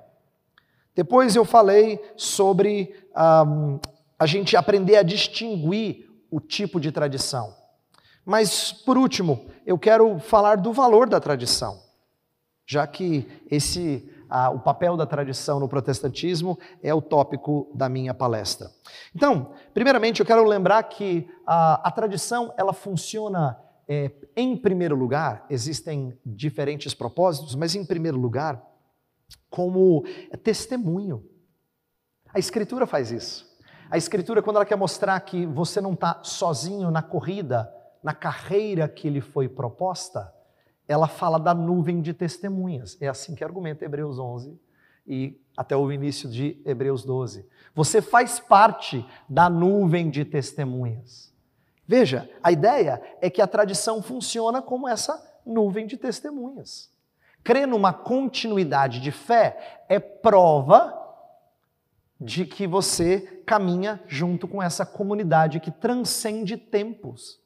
[0.94, 3.78] Depois eu falei sobre um,
[4.18, 7.54] a gente aprender a distinguir o tipo de tradição.
[8.24, 11.78] Mas, por último, eu quero falar do valor da tradição,
[12.64, 18.14] já que esse ah, o papel da tradição no protestantismo é o tópico da minha
[18.14, 18.70] palestra.
[19.14, 23.58] Então, primeiramente, eu quero lembrar que a, a tradição ela funciona
[23.88, 28.62] é, em primeiro lugar, existem diferentes propósitos, mas em primeiro lugar,
[29.50, 30.04] como
[30.42, 31.24] testemunho.
[32.32, 33.54] A Escritura faz isso.
[33.90, 37.72] A Escritura, quando ela quer mostrar que você não está sozinho na corrida,
[38.02, 40.32] na carreira que lhe foi proposta,
[40.86, 42.96] ela fala da nuvem de testemunhas.
[43.00, 44.58] É assim que argumenta Hebreus 11
[45.06, 47.46] e até o início de Hebreus 12.
[47.74, 51.32] Você faz parte da nuvem de testemunhas.
[51.86, 56.90] Veja, a ideia é que a tradição funciona como essa nuvem de testemunhas.
[57.42, 61.00] Crer numa continuidade de fé é prova
[62.18, 67.38] de que você caminha junto com essa comunidade que transcende tempos.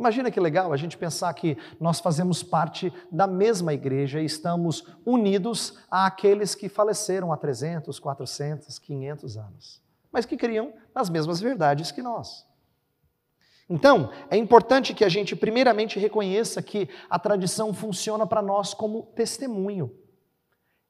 [0.00, 4.82] Imagina que legal a gente pensar que nós fazemos parte da mesma igreja e estamos
[5.04, 11.92] unidos àqueles que faleceram há 300, 400, 500 anos, mas que criam nas mesmas verdades
[11.92, 12.46] que nós.
[13.68, 19.02] Então, é importante que a gente, primeiramente, reconheça que a tradição funciona para nós como
[19.14, 19.94] testemunho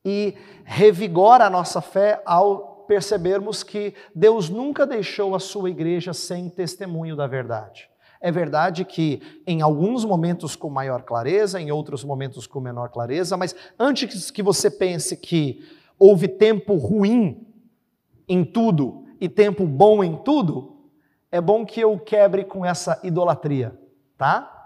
[0.04, 6.48] e revigora a nossa fé ao percebermos que Deus nunca deixou a sua igreja sem
[6.48, 7.89] testemunho da verdade.
[8.20, 13.36] É verdade que em alguns momentos com maior clareza, em outros momentos com menor clareza,
[13.36, 15.64] mas antes que você pense que
[15.98, 17.46] houve tempo ruim
[18.28, 20.76] em tudo e tempo bom em tudo,
[21.32, 23.78] é bom que eu quebre com essa idolatria,
[24.18, 24.56] tá?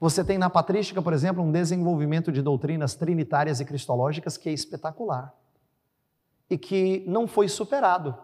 [0.00, 4.52] Você tem na patrística, por exemplo, um desenvolvimento de doutrinas trinitárias e cristológicas que é
[4.52, 5.32] espetacular
[6.50, 8.16] e que não foi superado.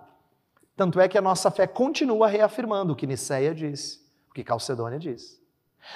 [0.76, 4.01] Tanto é que a nossa fé continua reafirmando o que Nicéia diz,
[4.32, 5.38] o que Calcedônia diz.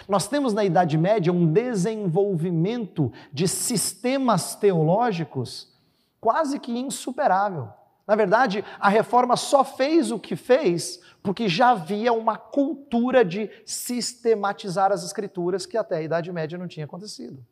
[0.07, 5.73] Nós temos na Idade Média um desenvolvimento de sistemas teológicos
[6.21, 7.69] quase que insuperável.
[8.07, 13.51] Na verdade, a reforma só fez o que fez porque já havia uma cultura de
[13.65, 17.45] sistematizar as escrituras que até a Idade Média não tinha acontecido.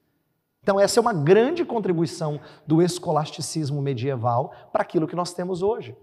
[0.63, 5.97] Então, essa é uma grande contribuição do escolasticismo medieval para aquilo que nós temos hoje.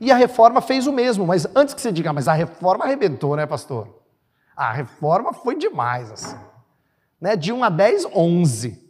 [0.00, 3.36] E a reforma fez o mesmo, mas antes que você diga, mas a reforma arrebentou,
[3.36, 4.02] né, pastor?
[4.56, 6.36] A reforma foi demais, assim.
[7.20, 7.36] Né?
[7.36, 8.84] De 1 a 10, 11.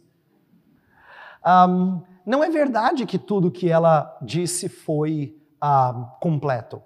[1.45, 6.81] Um, não é verdade que tudo que ela disse foi uh, completo.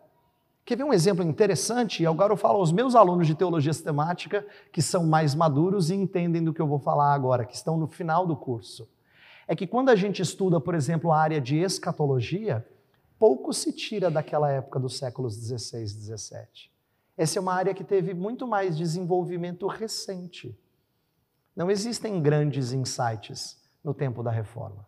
[0.65, 2.03] Quer ver um exemplo interessante?
[2.03, 5.95] E agora eu falo aos meus alunos de teologia sistemática, que são mais maduros e
[5.95, 8.87] entendem do que eu vou falar agora, que estão no final do curso.
[9.47, 12.63] É que quando a gente estuda, por exemplo, a área de escatologia,
[13.19, 16.71] pouco se tira daquela época dos séculos 16 e 17.
[17.17, 20.57] Essa é uma área que teve muito mais desenvolvimento recente.
[21.53, 24.87] Não existem grandes insights no tempo da reforma.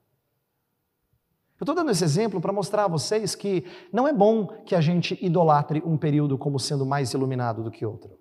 [1.60, 4.82] Eu estou dando esse exemplo para mostrar a vocês que não é bom que a
[4.82, 8.18] gente idolatre um período como sendo mais iluminado do que outro.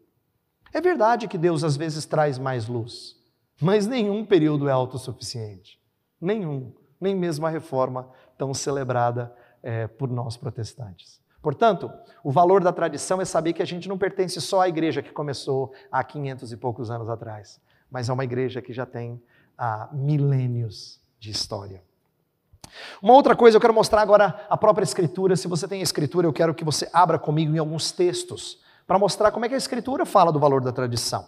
[0.74, 3.16] É verdade que Deus às vezes traz mais luz,
[3.60, 5.80] mas nenhum período é autossuficiente.
[6.20, 11.20] Nenhum, nem mesmo a reforma tão celebrada é, por nós protestantes.
[11.42, 11.90] Portanto,
[12.22, 15.10] o valor da tradição é saber que a gente não pertence só à igreja que
[15.10, 19.20] começou há 500 e poucos anos atrás, mas a uma igreja que já tem
[19.56, 21.82] há milênios de história.
[23.02, 25.34] Uma outra coisa, eu quero mostrar agora a própria Escritura.
[25.34, 28.98] Se você tem a Escritura, eu quero que você abra comigo em alguns textos para
[28.98, 31.26] mostrar como é que a Escritura fala do valor da tradição.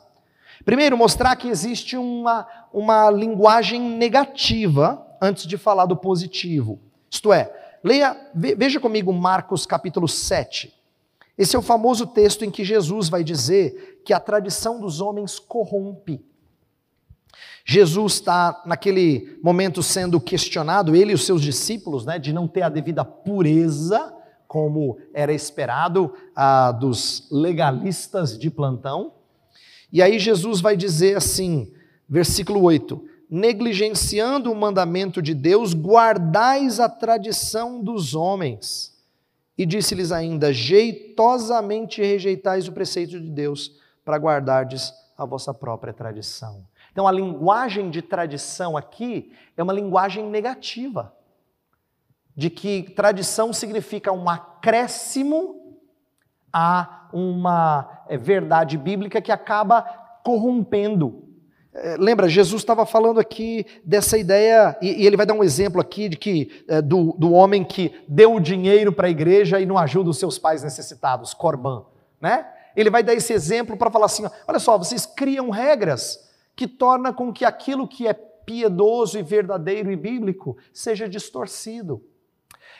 [0.65, 6.81] Primeiro, mostrar que existe uma, uma linguagem negativa antes de falar do positivo.
[7.11, 10.73] Isto é, leia, veja comigo Marcos capítulo 7.
[11.37, 15.39] Esse é o famoso texto em que Jesus vai dizer que a tradição dos homens
[15.39, 16.25] corrompe.
[17.65, 22.63] Jesus está naquele momento sendo questionado, ele e os seus discípulos, né, de não ter
[22.63, 24.15] a devida pureza,
[24.47, 29.15] como era esperado ah, dos legalistas de plantão.
[29.91, 31.73] E aí Jesus vai dizer assim,
[32.09, 33.03] versículo 8:
[33.33, 38.93] negligenciando o mandamento de Deus, guardais a tradição dos homens.
[39.57, 46.67] E disse-lhes ainda: jeitosamente rejeitais o preceito de Deus, para guardardes a vossa própria tradição.
[46.93, 51.17] Então, a linguagem de tradição aqui é uma linguagem negativa,
[52.37, 55.79] de que tradição significa um acréscimo
[56.53, 59.83] a uma é, verdade bíblica que acaba
[60.23, 61.32] corrompendo.
[61.75, 66.09] É, lembra, Jesus estava falando aqui dessa ideia, e, ele vai dar um exemplo aqui
[66.09, 69.79] de que é, do, do homem que deu o dinheiro para a igreja e não
[69.79, 71.85] ajuda os seus pais necessitados, Corban,
[72.21, 72.47] né?
[72.77, 77.13] Ele vai dar esse exemplo para falar assim: olha só, vocês criam regras que tornam
[77.13, 82.03] com que aquilo que é piedoso e verdadeiro e bíblico seja distorcido.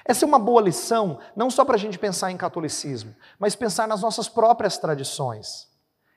[0.05, 3.87] Essa é uma boa lição, não só para a gente pensar em catolicismo, mas pensar
[3.87, 5.69] nas nossas próprias tradições,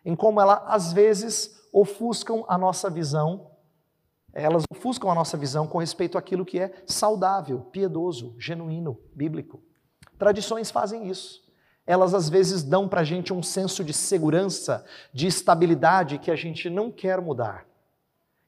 [0.05, 3.51] em como elas às vezes ofuscam a nossa visão,
[4.31, 9.63] elas ofuscam a nossa visão com respeito àquilo que é saudável, piedoso, genuíno, bíblico.
[10.17, 11.43] Tradições fazem isso.
[11.87, 16.35] Elas às vezes dão para a gente um senso de segurança, de estabilidade que a
[16.35, 17.65] gente não quer mudar.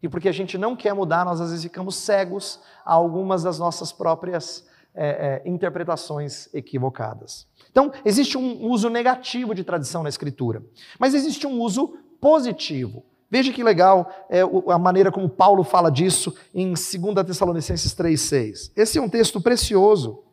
[0.02, 3.58] E porque a gente não quer mudar, nós às vezes ficamos cegos a algumas das
[3.58, 7.48] nossas próprias é, é, interpretações equivocadas.
[7.70, 10.64] Então, existe um uso negativo de tradição na Escritura,
[10.98, 13.06] mas existe um uso positivo.
[13.30, 16.78] Veja que legal é, a maneira como Paulo fala disso em 2
[17.26, 18.72] Tessalonicenses 3,6.
[18.76, 20.24] Esse é um texto precioso.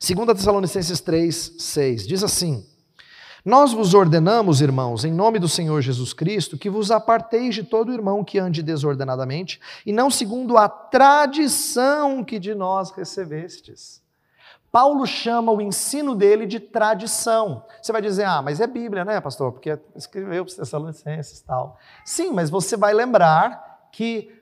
[0.00, 2.64] 2 Tessalonicenses 3, 6 diz assim:
[3.44, 7.92] Nós vos ordenamos, irmãos, em nome do Senhor Jesus Cristo, que vos aparteis de todo
[7.92, 14.02] irmão que ande desordenadamente, e não segundo a tradição que de nós recebestes.
[14.70, 17.64] Paulo chama o ensino dele de tradição.
[17.82, 19.52] Você vai dizer, ah, mas é Bíblia, né, pastor?
[19.52, 21.76] Porque escreveu para os Tessalonicenses e tal.
[22.04, 24.32] Sim, mas você vai lembrar que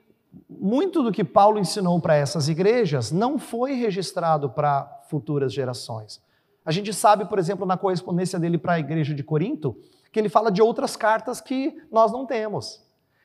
[0.51, 6.21] muito do que Paulo ensinou para essas igrejas não foi registrado para futuras gerações.
[6.69, 9.75] A gente sabe, por exemplo, na correspondência dele para a igreja de Corinto,
[10.13, 12.85] que ele fala de outras cartas que nós não temos.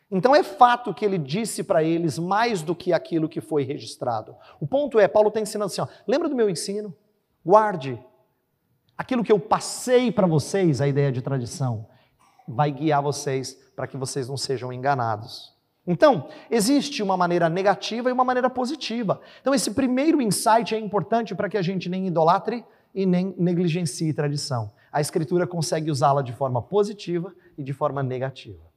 [0.09, 4.33] Então é fato que ele disse para eles mais do que aquilo que foi registrado.
[4.61, 6.95] O ponto é, Paulo está ensinando assim: ó, lembra do meu ensino?
[7.45, 7.99] Guarde.
[8.97, 11.85] Aquilo que eu passei para vocês, a ideia de tradição,
[12.47, 15.53] vai guiar vocês para que vocês não sejam enganados.
[15.85, 19.19] Então, existe uma maneira negativa e uma maneira positiva.
[19.41, 22.63] Então, esse primeiro insight é importante para que a gente nem idolatre
[22.93, 24.71] e nem negligencie tradição.
[24.91, 28.73] A Escritura consegue usá-la de forma positiva e de forma negativa.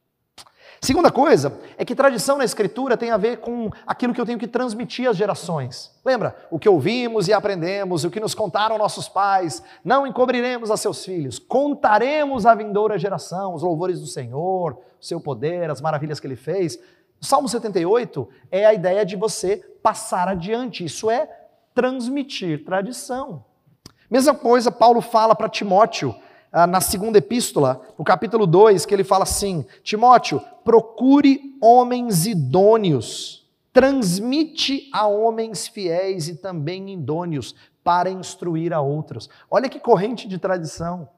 [0.80, 4.38] Segunda coisa é que tradição na Escritura tem a ver com aquilo que eu tenho
[4.38, 5.90] que transmitir às gerações.
[6.04, 6.36] Lembra?
[6.50, 11.04] O que ouvimos e aprendemos, o que nos contaram nossos pais, não encobriremos a seus
[11.04, 16.26] filhos, contaremos à vindoura geração os louvores do Senhor, o seu poder, as maravilhas que
[16.26, 16.78] ele fez.
[17.20, 21.28] Salmo 78 é a ideia de você passar adiante, isso é
[21.74, 23.44] transmitir tradição.
[24.11, 26.14] Mesma coisa, Paulo fala para Timóteo,
[26.52, 33.46] ah, na segunda epístola, no capítulo 2, que ele fala assim: Timóteo, procure homens idôneos,
[33.72, 39.30] transmite a homens fiéis e também idôneos, para instruir a outros.
[39.48, 41.09] Olha que corrente de tradição.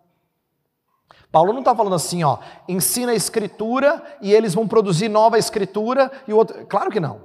[1.31, 6.11] Paulo não está falando assim, ó, ensina a escritura e eles vão produzir nova escritura
[6.27, 6.67] e o outro.
[6.67, 7.21] Claro que não.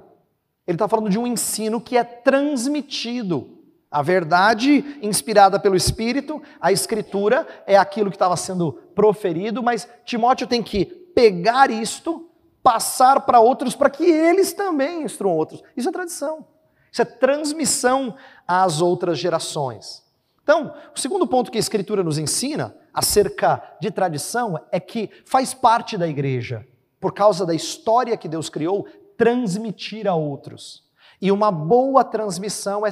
[0.66, 3.63] Ele está falando de um ensino que é transmitido.
[3.94, 10.48] A verdade inspirada pelo Espírito, a escritura é aquilo que estava sendo proferido, mas Timóteo
[10.48, 12.28] tem que pegar isto,
[12.60, 15.62] passar para outros, para que eles também instruam outros.
[15.76, 16.44] Isso é tradição.
[16.90, 18.16] Isso é transmissão
[18.48, 20.02] às outras gerações.
[20.42, 25.54] Então, o segundo ponto que a Escritura nos ensina acerca de tradição é que faz
[25.54, 26.66] parte da igreja,
[26.98, 30.83] por causa da história que Deus criou, transmitir a outros.
[31.20, 32.90] E uma boa transmissão é,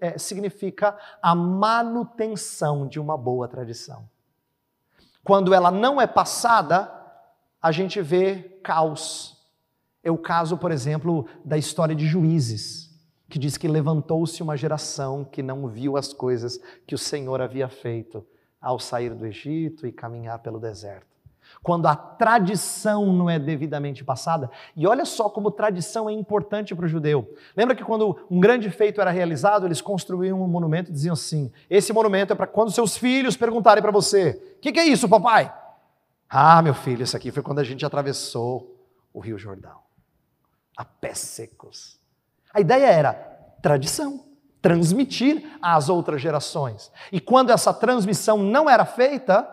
[0.00, 4.08] é, significa a manutenção de uma boa tradição.
[5.22, 6.92] Quando ela não é passada,
[7.60, 9.42] a gente vê caos.
[10.02, 12.90] É o caso, por exemplo, da história de juízes,
[13.28, 17.68] que diz que levantou-se uma geração que não viu as coisas que o Senhor havia
[17.68, 18.24] feito
[18.60, 21.13] ao sair do Egito e caminhar pelo deserto.
[21.62, 26.84] Quando a tradição não é devidamente passada, e olha só como tradição é importante para
[26.84, 27.34] o judeu.
[27.56, 31.50] Lembra que quando um grande feito era realizado, eles construíam um monumento e diziam assim:
[31.70, 35.08] esse monumento é para quando seus filhos perguntarem para você: o que, que é isso,
[35.08, 35.52] papai?
[36.28, 38.76] Ah, meu filho, isso aqui foi quando a gente atravessou
[39.12, 39.78] o Rio Jordão,
[40.76, 41.98] a pés secos.
[42.52, 43.12] A ideia era
[43.62, 44.24] tradição
[44.64, 46.90] transmitir às outras gerações.
[47.12, 49.46] E quando essa transmissão não era feita,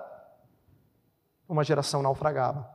[1.53, 2.69] uma geração naufragava.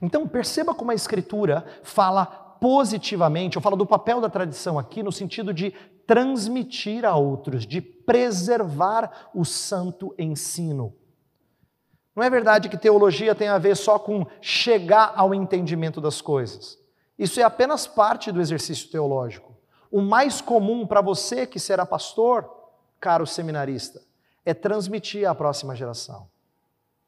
[0.00, 2.24] Então perceba como a Escritura fala
[2.60, 5.72] positivamente, ou fala do papel da tradição aqui no sentido de
[6.06, 10.94] transmitir a outros, de preservar o santo ensino.
[12.14, 16.78] Não é verdade que teologia tem a ver só com chegar ao entendimento das coisas.
[17.18, 19.54] Isso é apenas parte do exercício teológico.
[19.90, 22.50] O mais comum para você que será pastor,
[22.98, 24.00] caro seminarista,
[24.44, 26.28] é transmitir à próxima geração.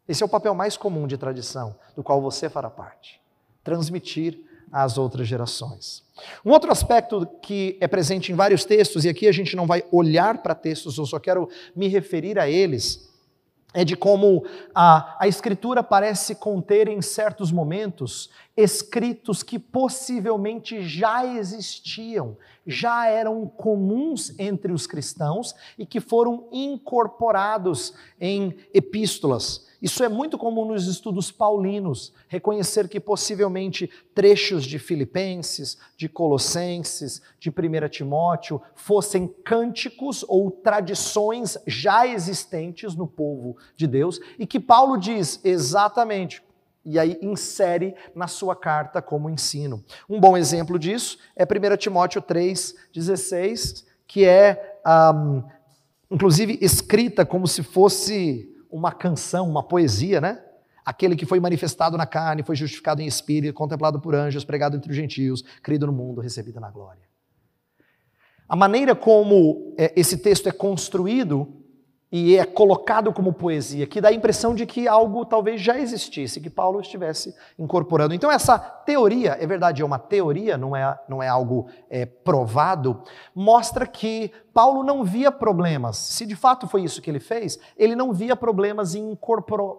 [0.09, 3.21] Esse é o papel mais comum de tradição, do qual você fará parte.
[3.63, 4.41] Transmitir
[4.73, 6.03] às outras gerações.
[6.45, 9.85] Um outro aspecto que é presente em vários textos, e aqui a gente não vai
[9.93, 13.09] olhar para textos, eu só quero me referir a eles,
[13.75, 14.45] é de como
[14.75, 22.37] a, a Escritura parece conter em certos momentos escritos que possivelmente já existiam,
[22.67, 29.65] já eram comuns entre os cristãos e que foram incorporados em epístolas.
[29.81, 37.23] Isso é muito comum nos estudos paulinos, reconhecer que possivelmente trechos de Filipenses, de Colossenses,
[37.39, 44.59] de 1 Timóteo fossem cânticos ou tradições já existentes no povo de Deus e que
[44.59, 46.43] Paulo diz exatamente
[46.91, 49.85] e aí insere na sua carta como ensino.
[50.09, 54.81] Um bom exemplo disso é 1 Timóteo 3,16, que é,
[55.15, 55.43] um,
[56.11, 60.43] inclusive, escrita como se fosse uma canção, uma poesia, né?
[60.83, 64.91] Aquele que foi manifestado na carne, foi justificado em espírito, contemplado por anjos, pregado entre
[64.91, 67.03] os gentios, crido no mundo, recebido na glória.
[68.49, 71.55] A maneira como é, esse texto é construído
[72.11, 76.41] e é colocado como poesia, que dá a impressão de que algo talvez já existisse,
[76.41, 78.15] que Paulo estivesse incorporando.
[78.15, 83.03] Então, essa teoria, é verdade, é uma teoria, não é, não é algo é, provado,
[83.35, 85.99] mostra que Paulo não via problemas.
[85.99, 89.17] Se de fato foi isso que ele fez, ele não via problemas em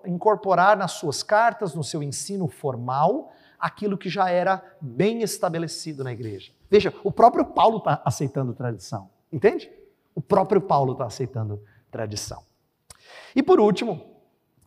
[0.06, 6.14] incorporar nas suas cartas, no seu ensino formal, aquilo que já era bem estabelecido na
[6.14, 6.52] igreja.
[6.70, 9.70] Veja, o próprio Paulo está aceitando tradição, entende?
[10.14, 12.44] O próprio Paulo está aceitando tradição tradição.
[13.36, 14.02] E por último,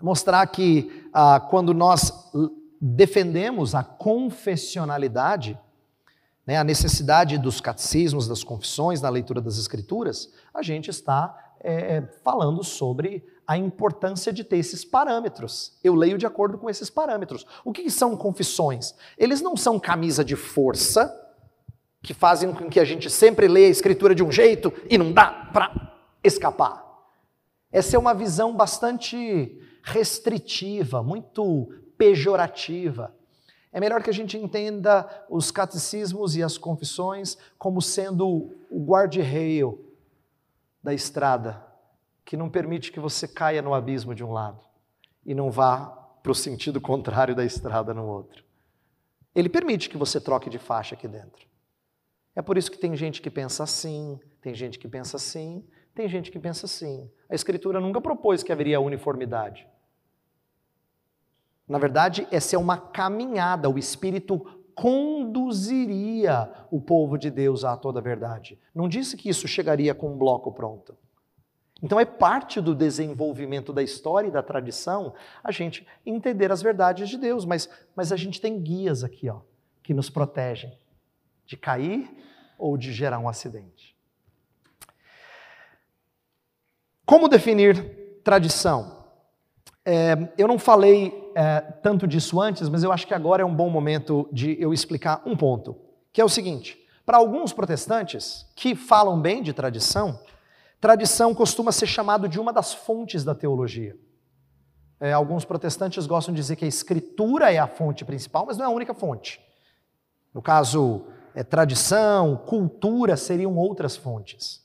[0.01, 2.31] mostrar que ah, quando nós
[2.81, 5.59] defendemos a confessionalidade,
[6.47, 12.03] né, a necessidade dos catecismos, das confissões, na leitura das escrituras, a gente está é,
[12.25, 15.79] falando sobre a importância de ter esses parâmetros.
[15.83, 17.47] Eu leio de acordo com esses parâmetros.
[17.65, 18.95] O que são confissões?
[19.17, 21.19] Eles não são camisa de força
[22.03, 25.13] que fazem com que a gente sempre leia a escritura de um jeito e não
[25.13, 25.93] dá para
[26.25, 26.82] escapar.
[27.73, 33.15] Essa é uma visão bastante restritiva, muito pejorativa.
[33.73, 39.89] É melhor que a gente entenda os catecismos e as confissões como sendo o guarda-rail
[40.83, 41.65] da estrada,
[42.25, 44.61] que não permite que você caia no abismo de um lado
[45.25, 45.87] e não vá
[46.23, 48.45] para o sentido contrário da estrada no outro.
[49.35, 51.47] Ele permite que você troque de faixa aqui dentro.
[52.35, 55.65] É por isso que tem gente que pensa assim, tem gente que pensa assim,
[55.95, 57.11] tem gente que pensa assim.
[57.33, 59.67] A Escritura nunca propôs que haveria uniformidade.
[61.67, 64.39] Na verdade, essa é uma caminhada, o Espírito
[64.75, 68.61] conduziria o povo de Deus a toda a verdade.
[68.75, 70.95] Não disse que isso chegaria com um bloco pronto.
[71.83, 77.09] Então é parte do desenvolvimento da história e da tradição a gente entender as verdades
[77.09, 77.67] de Deus, mas,
[77.97, 79.41] mas a gente tem guias aqui, ó,
[79.83, 80.79] que nos protegem
[81.47, 82.15] de cair
[82.59, 83.92] ou de gerar um acidente.
[87.05, 89.05] Como definir tradição?
[89.85, 93.55] É, eu não falei é, tanto disso antes, mas eu acho que agora é um
[93.55, 95.77] bom momento de eu explicar um ponto,
[96.13, 100.21] que é o seguinte: para alguns protestantes que falam bem de tradição,
[100.81, 103.97] tradição costuma ser chamado de uma das fontes da teologia.
[105.01, 108.67] É, alguns protestantes gostam de dizer que a escritura é a fonte principal, mas não
[108.67, 109.41] é a única fonte.
[110.33, 114.62] No caso, é, tradição, cultura seriam outras fontes.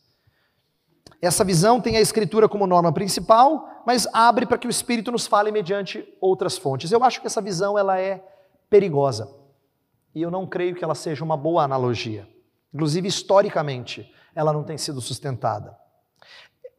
[1.21, 5.25] Essa visão tem a Escritura como norma principal, mas abre para que o Espírito nos
[5.25, 6.91] fale mediante outras fontes.
[6.91, 8.23] Eu acho que essa visão ela é
[8.69, 9.33] perigosa
[10.13, 12.27] e eu não creio que ela seja uma boa analogia.
[12.73, 15.75] Inclusive, historicamente, ela não tem sido sustentada.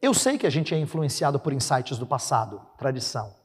[0.01, 3.35] Eu sei que a gente é influenciado por insights do passado, tradição.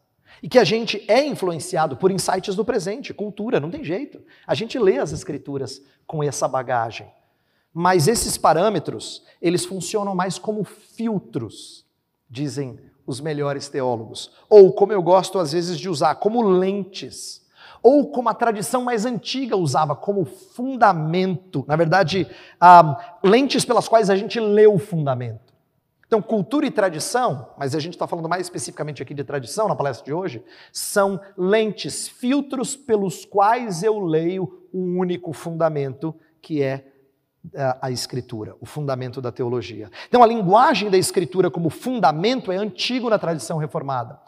[0.43, 4.23] E que a gente é influenciado por insights do presente, cultura, não tem jeito.
[4.47, 7.11] A gente lê as escrituras com essa bagagem.
[7.75, 11.85] Mas esses parâmetros, eles funcionam mais como filtros,
[12.31, 14.31] dizem os melhores teólogos.
[14.49, 17.43] Ou, como eu gosto às vezes de usar, como lentes.
[17.83, 21.65] Ou como a tradição mais antiga usava, como fundamento.
[21.67, 22.29] Na verdade,
[22.61, 25.53] ah, lentes pelas quais a gente lê o fundamento.
[26.07, 29.75] Então, cultura e tradição, mas a gente está falando mais especificamente aqui de tradição na
[29.75, 36.87] palestra de hoje, são lentes, filtros pelos quais eu leio um único fundamento, que é
[37.81, 39.91] a escritura, o fundamento da teologia.
[40.09, 44.19] Então, a linguagem da escritura como fundamento é antigo na tradição reformada.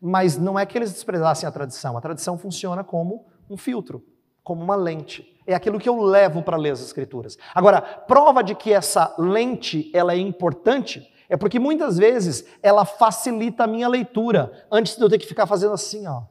[0.00, 1.96] Mas não é que eles desprezassem a tradição.
[1.96, 4.04] A tradição funciona como um filtro,
[4.42, 5.40] como uma lente.
[5.46, 7.36] É aquilo que eu levo para ler as escrituras.
[7.54, 13.64] Agora, prova de que essa lente ela é importante é porque muitas vezes ela facilita
[13.64, 16.24] a minha leitura, antes de eu ter que ficar fazendo assim, ó.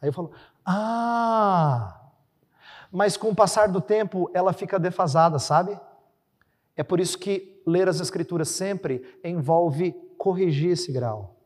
[0.00, 0.30] Aí eu falo:
[0.64, 1.97] "Ah,
[2.92, 5.78] mas com o passar do tempo ela fica defasada, sabe?
[6.76, 11.36] É por isso que ler as Escrituras sempre envolve corrigir esse grau.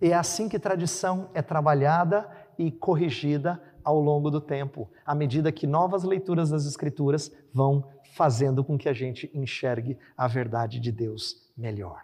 [0.00, 5.52] E é assim que tradição é trabalhada e corrigida ao longo do tempo, à medida
[5.52, 10.90] que novas leituras das Escrituras vão fazendo com que a gente enxergue a verdade de
[10.90, 12.02] Deus melhor.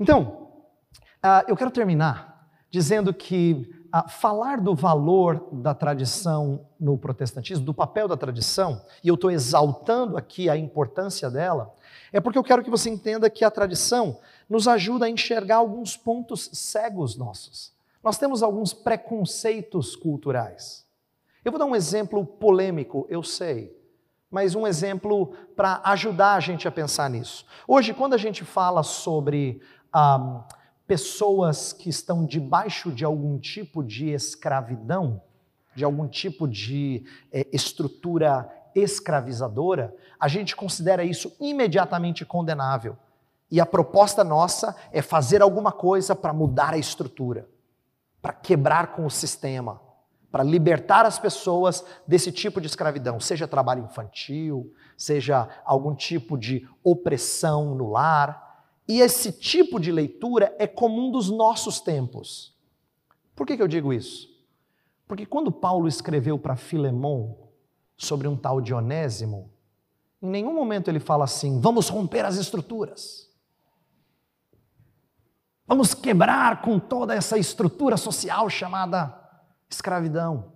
[0.00, 0.50] Então,
[1.24, 7.74] uh, eu quero terminar dizendo que uh, falar do valor da tradição no protestantismo, do
[7.74, 11.74] papel da tradição, e eu estou exaltando aqui a importância dela,
[12.12, 14.18] é porque eu quero que você entenda que a tradição
[14.48, 17.72] nos ajuda a enxergar alguns pontos cegos nossos.
[18.02, 20.86] Nós temos alguns preconceitos culturais.
[21.44, 23.76] Eu vou dar um exemplo polêmico, eu sei,
[24.30, 27.44] mas um exemplo para ajudar a gente a pensar nisso.
[27.66, 29.60] Hoje, quando a gente fala sobre
[29.92, 30.46] ah,
[30.88, 35.22] pessoas que estão debaixo de algum tipo de escravidão,
[35.76, 42.96] de algum tipo de é, estrutura escravizadora, a gente considera isso imediatamente condenável.
[43.48, 47.48] E a proposta nossa é fazer alguma coisa para mudar a estrutura
[48.20, 49.80] para quebrar com o sistema,
[50.30, 56.68] para libertar as pessoas desse tipo de escravidão, seja trabalho infantil, seja algum tipo de
[56.82, 58.47] opressão no lar.
[58.88, 62.56] E esse tipo de leitura é comum dos nossos tempos.
[63.36, 64.26] Por que, que eu digo isso?
[65.06, 67.34] Porque quando Paulo escreveu para Filemon
[67.98, 69.50] sobre um tal Dionésimo,
[70.22, 73.28] em nenhum momento ele fala assim: vamos romper as estruturas.
[75.66, 79.14] Vamos quebrar com toda essa estrutura social chamada
[79.68, 80.54] escravidão.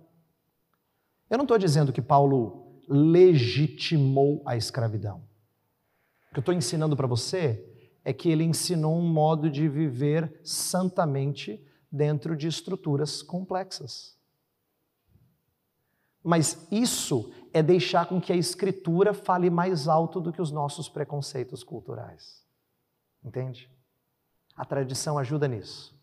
[1.29, 5.23] Eu não estou dizendo que Paulo legitimou a escravidão.
[6.29, 7.72] O que eu estou ensinando para você
[8.03, 14.17] é que ele ensinou um modo de viver santamente dentro de estruturas complexas.
[16.23, 20.87] Mas isso é deixar com que a escritura fale mais alto do que os nossos
[20.87, 22.43] preconceitos culturais.
[23.23, 23.69] Entende?
[24.55, 25.93] A tradição ajuda nisso.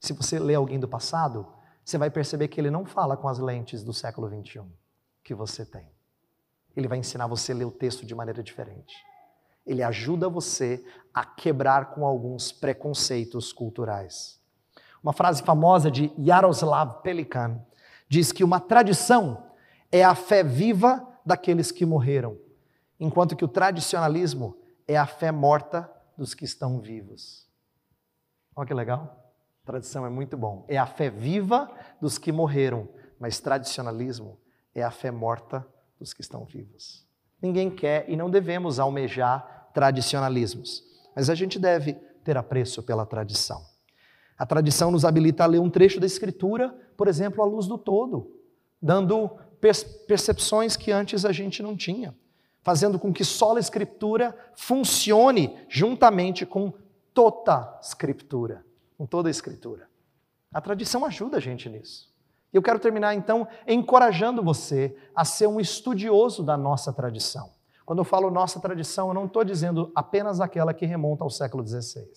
[0.00, 1.46] Se você lê alguém do passado,
[1.84, 4.70] você vai perceber que ele não fala com as lentes do século 21
[5.22, 5.88] que você tem.
[6.76, 8.94] Ele vai ensinar você a ler o texto de maneira diferente.
[9.66, 14.40] Ele ajuda você a quebrar com alguns preconceitos culturais.
[15.02, 17.60] Uma frase famosa de Yaroslav Pelikan
[18.08, 19.50] diz que uma tradição
[19.92, 22.38] é a fé viva daqueles que morreram,
[22.98, 24.56] enquanto que o tradicionalismo
[24.86, 27.48] é a fé morta dos que estão vivos.
[28.56, 29.32] Olha que legal.
[29.64, 30.64] Tradição é muito bom.
[30.68, 32.88] É a fé viva dos que morreram,
[33.18, 34.38] mas tradicionalismo
[34.74, 35.66] é a fé morta
[35.98, 37.06] dos que estão vivos.
[37.40, 43.62] Ninguém quer e não devemos almejar tradicionalismos, mas a gente deve ter apreço pela tradição.
[44.38, 47.76] A tradição nos habilita a ler um trecho da Escritura, por exemplo, à luz do
[47.76, 48.32] todo,
[48.80, 49.30] dando
[50.06, 52.14] percepções que antes a gente não tinha,
[52.62, 56.72] fazendo com que só a Escritura funcione juntamente com
[57.12, 58.64] toda a Escritura,
[58.96, 59.88] com toda a Escritura.
[60.52, 62.12] A tradição ajuda a gente nisso.
[62.52, 67.53] Eu quero terminar então encorajando você a ser um estudioso da nossa tradição.
[67.84, 71.66] Quando eu falo nossa tradição, eu não estou dizendo apenas aquela que remonta ao século
[71.66, 72.08] XVI,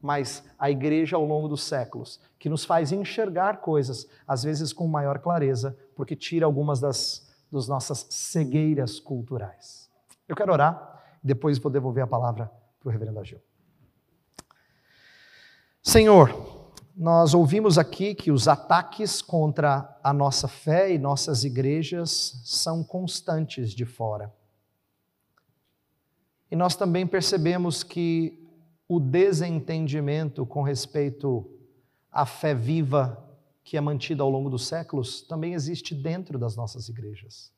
[0.00, 4.86] mas a igreja ao longo dos séculos, que nos faz enxergar coisas, às vezes com
[4.88, 9.90] maior clareza, porque tira algumas das, das nossas cegueiras culturais.
[10.26, 12.50] Eu quero orar, depois vou devolver a palavra
[12.80, 13.40] para o reverendo Agil.
[15.82, 22.82] Senhor, nós ouvimos aqui que os ataques contra a nossa fé e nossas igrejas são
[22.82, 24.32] constantes de fora.
[26.52, 28.46] E nós também percebemos que
[28.86, 31.50] o desentendimento com respeito
[32.10, 33.26] à fé viva
[33.64, 37.50] que é mantida ao longo dos séculos também existe dentro das nossas igrejas.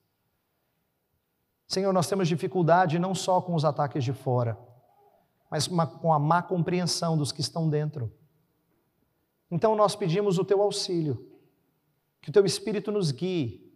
[1.66, 4.56] Senhor, nós temos dificuldade não só com os ataques de fora,
[5.50, 8.12] mas uma, com a má compreensão dos que estão dentro.
[9.50, 11.28] Então nós pedimos o teu auxílio,
[12.22, 13.74] que o teu Espírito nos guie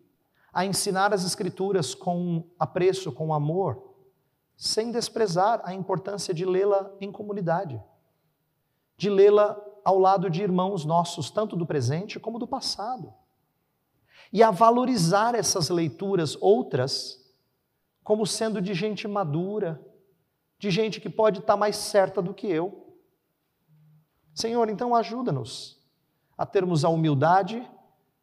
[0.52, 3.87] a ensinar as Escrituras com apreço, com amor,
[4.58, 7.80] sem desprezar a importância de lê-la em comunidade,
[8.96, 13.14] de lê-la ao lado de irmãos nossos, tanto do presente como do passado,
[14.32, 17.24] e a valorizar essas leituras outras
[18.02, 19.80] como sendo de gente madura,
[20.58, 22.96] de gente que pode estar mais certa do que eu.
[24.34, 25.80] Senhor, então ajuda-nos
[26.36, 27.64] a termos a humildade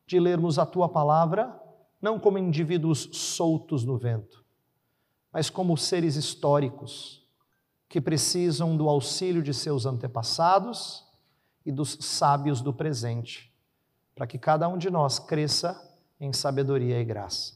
[0.05, 1.57] de lermos a tua palavra,
[2.01, 4.44] não como indivíduos soltos no vento,
[5.35, 7.21] mas como seres históricos
[7.89, 11.03] que precisam do auxílio de seus antepassados
[11.65, 13.53] e dos sábios do presente,
[14.15, 17.51] para que cada um de nós cresça em sabedoria e graça.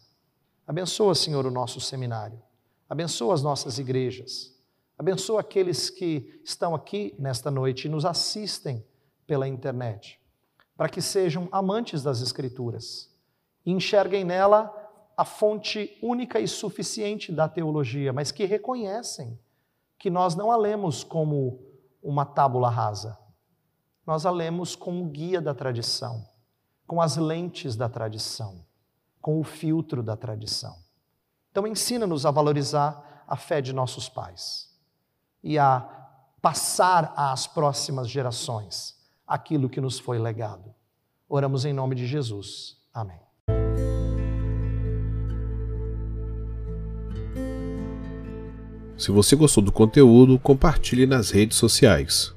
[0.68, 2.42] Abençoa, Senhor, o nosso seminário.
[2.90, 4.54] Abençoa as nossas igrejas.
[4.98, 8.86] Abençoa aqueles que estão aqui nesta noite e nos assistem
[9.26, 10.20] pela internet,
[10.76, 13.10] para que sejam amantes das Escrituras
[13.66, 14.79] e enxerguem nela
[15.20, 19.38] a fonte única e suficiente da teologia, mas que reconhecem
[19.98, 21.60] que nós não a lemos como
[22.02, 23.20] uma tábula rasa,
[24.08, 26.26] nós a lemos como guia da tradição,
[26.88, 28.66] com as lentes da tradição,
[29.20, 30.78] com o filtro da tradição.
[31.52, 34.74] Então, ensina-nos a valorizar a fé de nossos pais
[35.44, 35.82] e a
[36.42, 38.98] passar às próximas gerações
[39.28, 40.74] aquilo que nos foi legado.
[41.28, 42.78] Oramos em nome de Jesus.
[42.94, 43.29] Amém.
[49.00, 52.36] Se você gostou do conteúdo, compartilhe nas redes sociais.